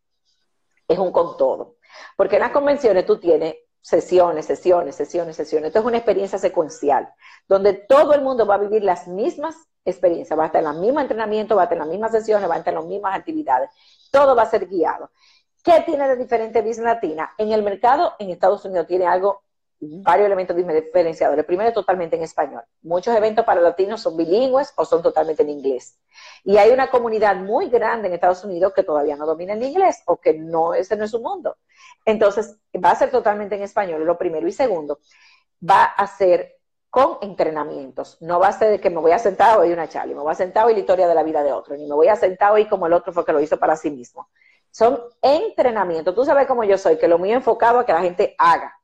[0.88, 1.78] es un con todo.
[2.16, 5.68] Porque en las convenciones tú tienes sesiones, sesiones, sesiones, sesiones.
[5.68, 7.08] Esto es una experiencia secuencial,
[7.48, 9.56] donde todo el mundo va a vivir las mismas
[9.86, 12.50] experiencias, va a estar en el mismo entrenamiento, va a estar en las mismas sesiones,
[12.50, 13.70] va a estar en las mismas actividades.
[14.12, 15.12] Todo va a ser guiado.
[15.64, 17.34] ¿Qué tiene de diferente Business Latina?
[17.38, 19.44] En el mercado en Estados Unidos tiene algo
[19.80, 21.40] varios elementos diferenciadores.
[21.40, 22.64] El primero, totalmente en español.
[22.82, 26.00] Muchos eventos para latinos son bilingües o son totalmente en inglés.
[26.44, 30.02] Y hay una comunidad muy grande en Estados Unidos que todavía no domina el inglés
[30.06, 31.58] o que no, ese no es su mundo.
[32.06, 34.48] Entonces, va a ser totalmente en español, lo primero.
[34.48, 35.00] Y segundo,
[35.68, 36.56] va a ser
[36.90, 38.22] con entrenamientos.
[38.22, 40.32] No va a ser de que me voy a sentar hoy una charla, me voy
[40.32, 42.54] a sentar hoy la historia de la vida de otro, ni me voy a sentar
[42.54, 44.30] hoy como el otro fue que lo hizo para sí mismo.
[44.72, 46.16] Son entrenamientos.
[46.16, 48.80] Tú sabes cómo yo soy, que lo mío enfocado a que la gente haga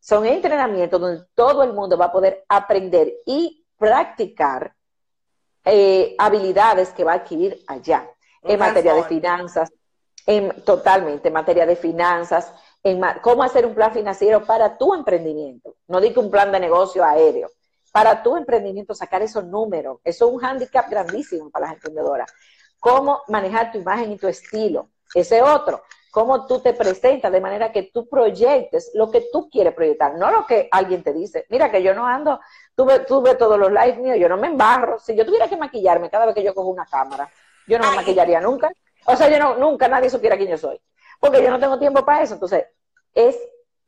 [0.00, 4.74] son entrenamientos donde todo el mundo va a poder aprender y practicar
[5.64, 8.10] eh, habilidades que va a adquirir allá,
[8.42, 9.70] en materia de finanzas,
[10.26, 15.76] en, totalmente, en materia de finanzas, en cómo hacer un plan financiero para tu emprendimiento.
[15.86, 17.50] No digo un plan de negocio aéreo,
[17.92, 19.98] para tu emprendimiento sacar esos números.
[20.04, 22.32] Eso es un hándicap grandísimo para las emprendedoras.
[22.78, 24.88] Cómo manejar tu imagen y tu estilo.
[25.14, 29.74] Ese otro cómo tú te presentas de manera que tú proyectes lo que tú quieres
[29.74, 31.46] proyectar, no lo que alguien te dice.
[31.48, 32.40] Mira que yo no ando,
[32.74, 33.06] tú ves,
[33.38, 34.98] todos los lives míos, yo no me embarro.
[34.98, 37.30] Si yo tuviera que maquillarme cada vez que yo cojo una cámara,
[37.66, 38.70] yo no me maquillaría nunca.
[39.06, 40.80] O sea, yo no, nunca nadie supiera quién yo soy.
[41.20, 42.34] Porque yo no tengo tiempo para eso.
[42.34, 42.66] Entonces,
[43.14, 43.38] es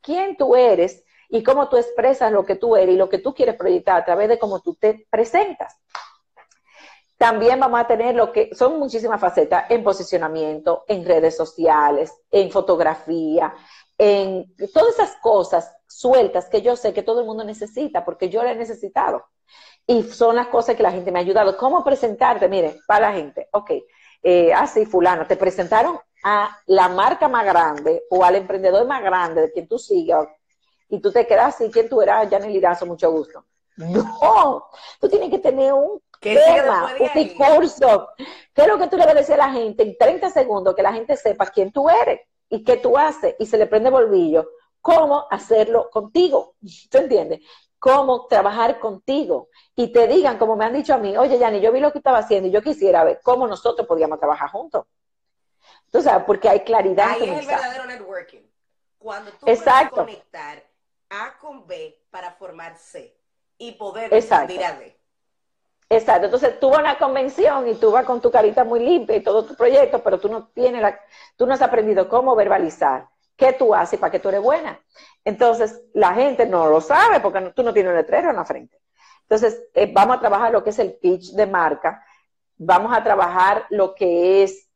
[0.01, 3.33] quién tú eres y cómo tú expresas lo que tú eres y lo que tú
[3.33, 5.75] quieres proyectar a través de cómo tú te presentas.
[7.23, 12.51] También vamos a tener lo que son muchísimas facetas en posicionamiento, en redes sociales, en
[12.51, 13.53] fotografía,
[13.97, 18.43] en todas esas cosas sueltas que yo sé que todo el mundo necesita porque yo
[18.43, 19.23] la he necesitado.
[19.87, 21.55] Y son las cosas que la gente me ha ayudado.
[21.55, 22.49] ¿Cómo presentarte?
[22.49, 23.71] Mire, para la gente, ok,
[24.21, 29.01] eh, así ah, fulano, te presentaron a la marca más grande o al emprendedor más
[29.01, 30.27] grande de quien tú sigas
[30.89, 32.29] y tú te quedas así, ¿quién tú eras?
[32.29, 33.45] Janely Lirazo, mucho gusto.
[33.77, 34.67] No,
[34.99, 38.09] tú tienes que tener un ¿Qué tema, un discurso.
[38.53, 40.73] ¿Qué es lo que tú le vas a decir a la gente en 30 segundos?
[40.73, 43.89] Que la gente sepa quién tú eres y qué tú haces y se le prende
[43.89, 44.49] bolvillo.
[44.79, 46.55] ¿Cómo hacerlo contigo?
[46.89, 47.41] ¿Tú entiendes?
[47.77, 49.49] Cómo trabajar contigo.
[49.75, 51.97] Y te digan, como me han dicho a mí, oye, Yanni, yo vi lo que
[51.97, 54.85] estaba haciendo y yo quisiera ver cómo nosotros podíamos trabajar juntos.
[55.91, 57.11] Tú sabes, porque hay claridad.
[57.11, 58.41] Ahí es el verdadero networking.
[58.97, 60.63] Cuando tú puedes conectar
[61.09, 63.17] A con B para formar C
[63.57, 64.53] y poder Exacto.
[64.53, 65.02] a D.
[65.95, 69.15] Exacto, entonces tú vas a una convención y tú vas con tu carita muy limpia
[69.15, 70.99] y todo tu proyecto, pero tú no tienes la,
[71.35, 74.79] tú no has aprendido cómo verbalizar qué tú haces para que tú eres buena.
[75.23, 78.79] Entonces, la gente no lo sabe porque tú no tienes un letrero en la frente.
[79.21, 82.03] Entonces, eh, vamos a trabajar lo que es el pitch de marca,
[82.57, 84.69] vamos a trabajar lo que es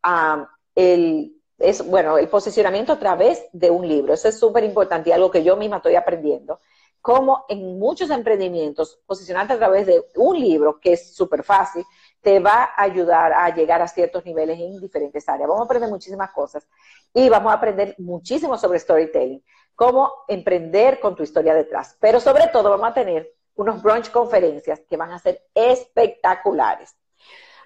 [0.75, 4.13] el, es, bueno, el posicionamiento a través de un libro.
[4.13, 6.59] Eso es súper importante y algo que yo misma estoy aprendiendo
[7.07, 11.85] cómo en muchos emprendimientos posicionarte a través de un libro, que es súper fácil,
[12.19, 15.47] te va a ayudar a llegar a ciertos niveles en diferentes áreas.
[15.47, 16.67] Vamos a aprender muchísimas cosas
[17.13, 19.41] y vamos a aprender muchísimo sobre storytelling,
[19.73, 21.95] cómo emprender con tu historia detrás.
[22.01, 26.93] Pero sobre todo vamos a tener unos brunch conferencias que van a ser espectaculares.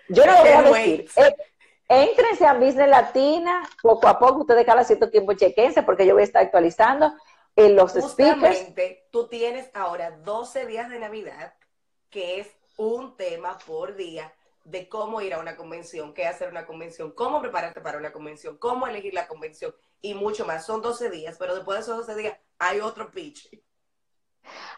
[0.07, 1.09] Yo no lo voy a decir.
[1.15, 1.35] Eh,
[1.93, 6.21] Entrense a Business Latina, poco a poco, ustedes cada cierto tiempo chequense porque yo voy
[6.21, 7.11] a estar actualizando
[7.55, 11.53] en los Justamente, tú tienes ahora 12 días de Navidad,
[12.09, 12.47] que es
[12.77, 14.33] un tema por día,
[14.63, 18.57] de cómo ir a una convención, qué hacer una convención, cómo prepararte para una convención,
[18.57, 20.65] cómo elegir la convención y mucho más.
[20.65, 23.49] Son 12 días, pero después de esos 12 días hay otro pitch.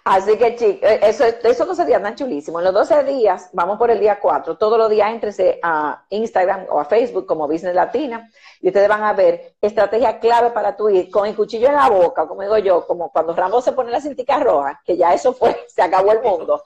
[0.05, 2.59] Así que, chicos, eh, eso, esos 12 días tan chulísimos.
[2.59, 6.65] En los 12 días, vamos por el día 4, todos los días entrese a Instagram
[6.69, 10.89] o a Facebook como Business Latina y ustedes van a ver estrategia clave para tu
[10.89, 13.91] ir con el cuchillo en la boca, como digo yo, como cuando Rambo se pone
[13.91, 16.63] la cintica roja, que ya eso fue, se acabó el mundo.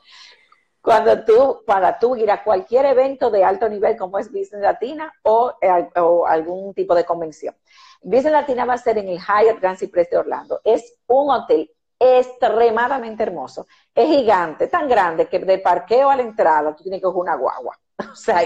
[0.81, 5.13] Cuando tú, para tú ir a cualquier evento de alto nivel como es Business Latina
[5.23, 7.55] o, eh, o algún tipo de convención.
[8.01, 10.61] Business Latina va a ser en el Hyatt Grand Cypress de Orlando.
[10.63, 11.69] Es un hotel
[11.99, 13.67] extremadamente hermoso.
[13.93, 17.35] Es gigante, tan grande que de parqueo a la entrada tú tienes que coger una
[17.35, 17.77] guagua.
[18.11, 18.41] O sea,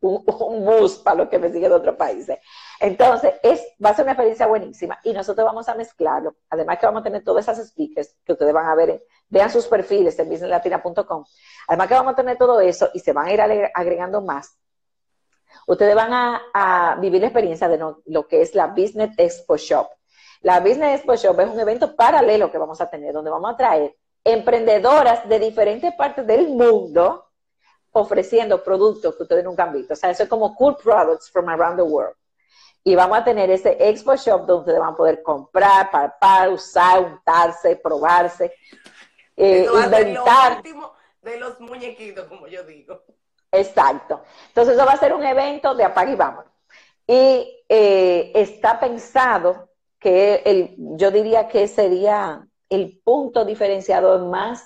[0.00, 2.38] un, un bus para los que me siguen de otros países.
[2.80, 6.36] Entonces, es, va a ser una experiencia buenísima y nosotros vamos a mezclarlo.
[6.50, 9.66] Además que vamos a tener todas esas speakers que ustedes van a ver, vean sus
[9.66, 11.24] perfiles en businesslatina.com.
[11.68, 13.40] Además que vamos a tener todo eso y se van a ir
[13.74, 14.58] agregando más.
[15.66, 19.88] Ustedes van a, vivir la experiencia de lo que es la Business Expo Shop.
[20.46, 23.56] La Business Expo Shop es un evento paralelo que vamos a tener, donde vamos a
[23.56, 27.32] traer emprendedoras de diferentes partes del mundo
[27.90, 29.94] ofreciendo productos que ustedes nunca han visto.
[29.94, 32.14] O sea, eso es como cool products from around the world.
[32.84, 37.00] Y vamos a tener ese Expo Shop donde ustedes van a poder comprar, palpar, usar,
[37.00, 38.54] untarse, probarse,
[39.36, 40.62] eh, inventar.
[41.22, 43.02] de los muñequitos, como yo digo.
[43.50, 44.22] Exacto.
[44.46, 46.52] Entonces, eso va a ser un evento de apague y vámonos.
[47.04, 49.70] Y eh, está pensado
[50.06, 54.64] que el, yo diría que sería el punto diferenciador más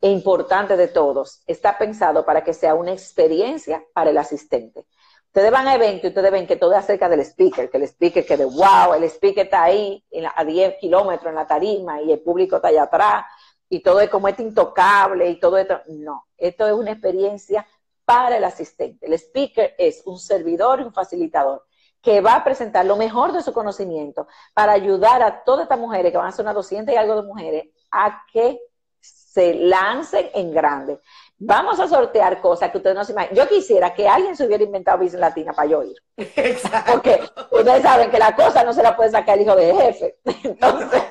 [0.00, 1.42] importante de todos.
[1.46, 4.86] Está pensado para que sea una experiencia para el asistente.
[5.26, 7.82] Ustedes van a evento y ustedes ven que todo es acerca del speaker, que el
[7.82, 10.02] speaker que de wow, el speaker está ahí
[10.34, 13.26] a 10 kilómetros en la tarima y el público está allá atrás
[13.68, 15.82] y todo es como este intocable y todo esto.
[15.88, 17.66] No, esto es una experiencia
[18.06, 19.04] para el asistente.
[19.04, 21.66] El speaker es un servidor y un facilitador
[22.04, 26.12] que va a presentar lo mejor de su conocimiento para ayudar a todas estas mujeres,
[26.12, 28.60] que van a ser unas 200 y algo de mujeres, a que
[29.00, 31.00] se lancen en grande.
[31.38, 33.36] Vamos a sortear cosas que ustedes no se imaginan.
[33.36, 35.96] Yo quisiera que alguien se hubiera inventado Business Latina para yo ir.
[36.16, 36.92] Exacto.
[36.92, 40.18] Porque ustedes saben que la cosa no se la puede sacar el hijo del jefe.
[40.44, 41.02] Entonces,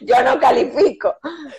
[0.00, 1.16] yo no califico.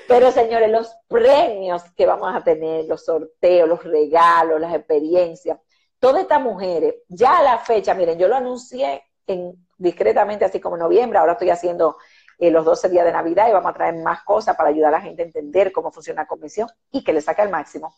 [0.07, 5.59] Pero señores, los premios que vamos a tener, los sorteos, los regalos, las experiencias,
[6.07, 10.77] todas estas mujeres, ya a la fecha, miren, yo lo anuncié en, discretamente, así como
[10.77, 11.97] en noviembre, ahora estoy haciendo
[12.39, 14.99] eh, los 12 días de Navidad y vamos a traer más cosas para ayudar a
[14.99, 17.93] la gente a entender cómo funciona la convención y que le saque al máximo.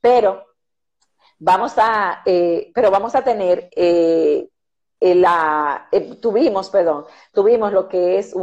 [0.00, 0.44] Pero
[1.38, 4.48] vamos a, eh, pero vamos a tener eh,
[5.00, 5.88] la,
[6.20, 8.34] tuvimos, perdón, tuvimos lo que es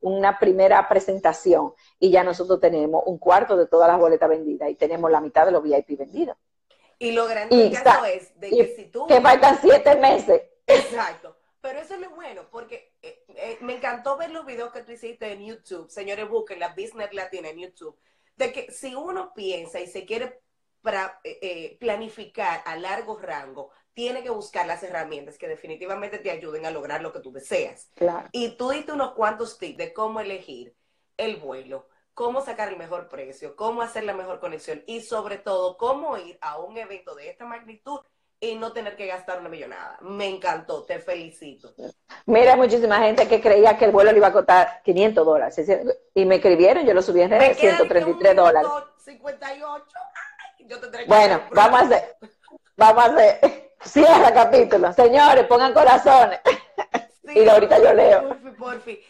[0.00, 4.76] una primera presentación y ya nosotros tenemos un cuarto de todas las boletas vendidas y
[4.76, 6.38] tenemos la mitad de los VIP vendidos.
[6.98, 9.06] Y lo grande caso es de que si tú...
[9.06, 10.42] Que faltan siete meses.
[10.66, 11.36] Exacto.
[11.60, 14.92] Pero eso es lo bueno, porque eh, eh, me encantó ver los videos que tú
[14.92, 15.90] hiciste en YouTube.
[15.90, 17.98] Señores, busquen la Business Latina en YouTube.
[18.36, 20.40] De que si uno piensa y se quiere
[21.24, 26.70] eh, planificar a largo rango, tiene que buscar las herramientas que definitivamente te ayuden a
[26.70, 27.90] lograr lo que tú deseas.
[27.96, 28.28] Claro.
[28.30, 30.76] Y tú diste unos cuantos tips de cómo elegir
[31.16, 31.88] el vuelo,
[32.18, 36.36] cómo sacar el mejor precio, cómo hacer la mejor conexión y sobre todo cómo ir
[36.40, 38.00] a un evento de esta magnitud
[38.40, 39.98] y no tener que gastar una millonada.
[40.00, 41.72] Me encantó, te felicito.
[42.26, 45.70] Mira, muchísima gente que creía que el vuelo le iba a costar 500 dólares.
[46.12, 48.68] Y me escribieron, yo lo subí en redes, 133 dólares.
[48.96, 49.84] 58.
[50.66, 52.16] yo bueno, vamos a hacer,
[52.76, 54.92] vamos a hacer, cierra capítulo.
[54.92, 56.40] Señores, pongan corazones.
[57.32, 58.28] y ahorita yo leo.
[58.28, 59.00] Porfi, porfi.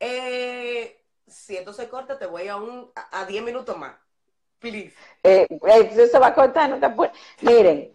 [0.00, 0.95] Eh,
[1.26, 3.94] si esto se corta, te voy a un a 10 minutos más.
[4.58, 4.94] Please.
[5.22, 7.12] Eh, eh, eso va a cortar, no te
[7.42, 7.92] Miren,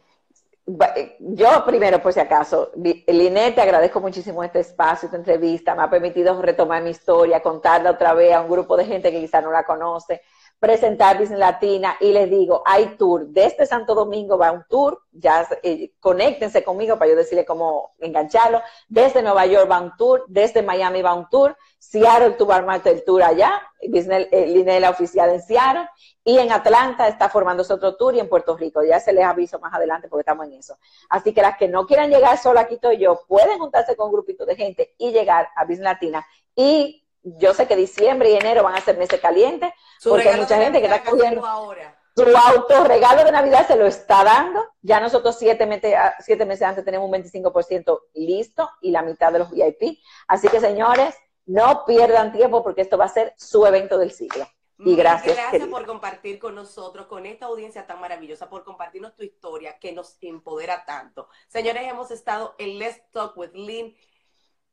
[0.95, 5.83] eh, yo primero, por si acaso, Linet, te agradezco muchísimo este espacio, esta entrevista, me
[5.83, 9.41] ha permitido retomar mi historia, contarla otra vez a un grupo de gente que quizá
[9.41, 10.21] no la conoce
[10.61, 13.25] presentar Business Latina y les digo, hay tour.
[13.29, 18.61] Desde Santo Domingo va un tour, ya eh, conéctense conmigo para yo decirle cómo engancharlo.
[18.87, 23.03] Desde Nueva York va un tour, desde Miami va un tour, Seattle tú vas el
[23.03, 23.59] tour allá,
[23.89, 25.89] Business eh, oficial en Seattle,
[26.23, 28.83] y en Atlanta está formándose otro tour y en Puerto Rico.
[28.83, 30.77] Ya se les aviso más adelante porque estamos en eso.
[31.09, 34.13] Así que las que no quieran llegar solo aquí estoy yo, pueden juntarse con un
[34.13, 36.23] grupito de gente y llegar a Business Latina
[36.55, 39.71] y yo sé que diciembre y enero van a ser meses calientes,
[40.03, 41.97] porque hay mucha gente que está cogiendo ahora.
[42.15, 44.65] su auto regalo de Navidad se lo está dando.
[44.81, 49.39] Ya nosotros siete meses, siete meses antes tenemos un 25% listo y la mitad de
[49.39, 49.99] los VIP.
[50.27, 51.15] Así que señores,
[51.45, 54.47] no pierdan tiempo porque esto va a ser su evento del siglo.
[54.83, 55.37] Y gracias.
[55.37, 59.91] Gracias por compartir con nosotros, con esta audiencia tan maravillosa, por compartirnos tu historia que
[59.91, 61.29] nos empodera tanto.
[61.47, 63.95] Señores, hemos estado en Let's Talk with Lynn.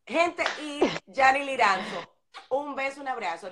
[0.06, 0.80] Gente y
[1.14, 2.17] Jani Liranzo.
[2.50, 3.48] Un beso, un abrazo.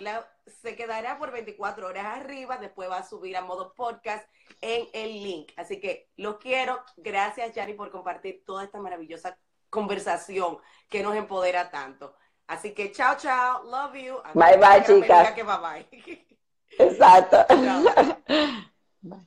[0.46, 4.28] se quedará por 24 horas arriba, después va a subir a modo podcast
[4.60, 5.52] en el link.
[5.56, 6.82] Así que lo quiero.
[6.96, 9.38] Gracias, Jani, por compartir toda esta maravillosa
[9.70, 10.58] conversación
[10.88, 12.16] que nos empodera tanto.
[12.46, 13.64] Así que chao, chao.
[13.64, 14.22] Love you.
[14.34, 15.32] Bye, bye, chicas.
[15.32, 16.26] Que bye, bye.
[16.78, 17.44] Exacto.
[19.02, 19.26] Bye.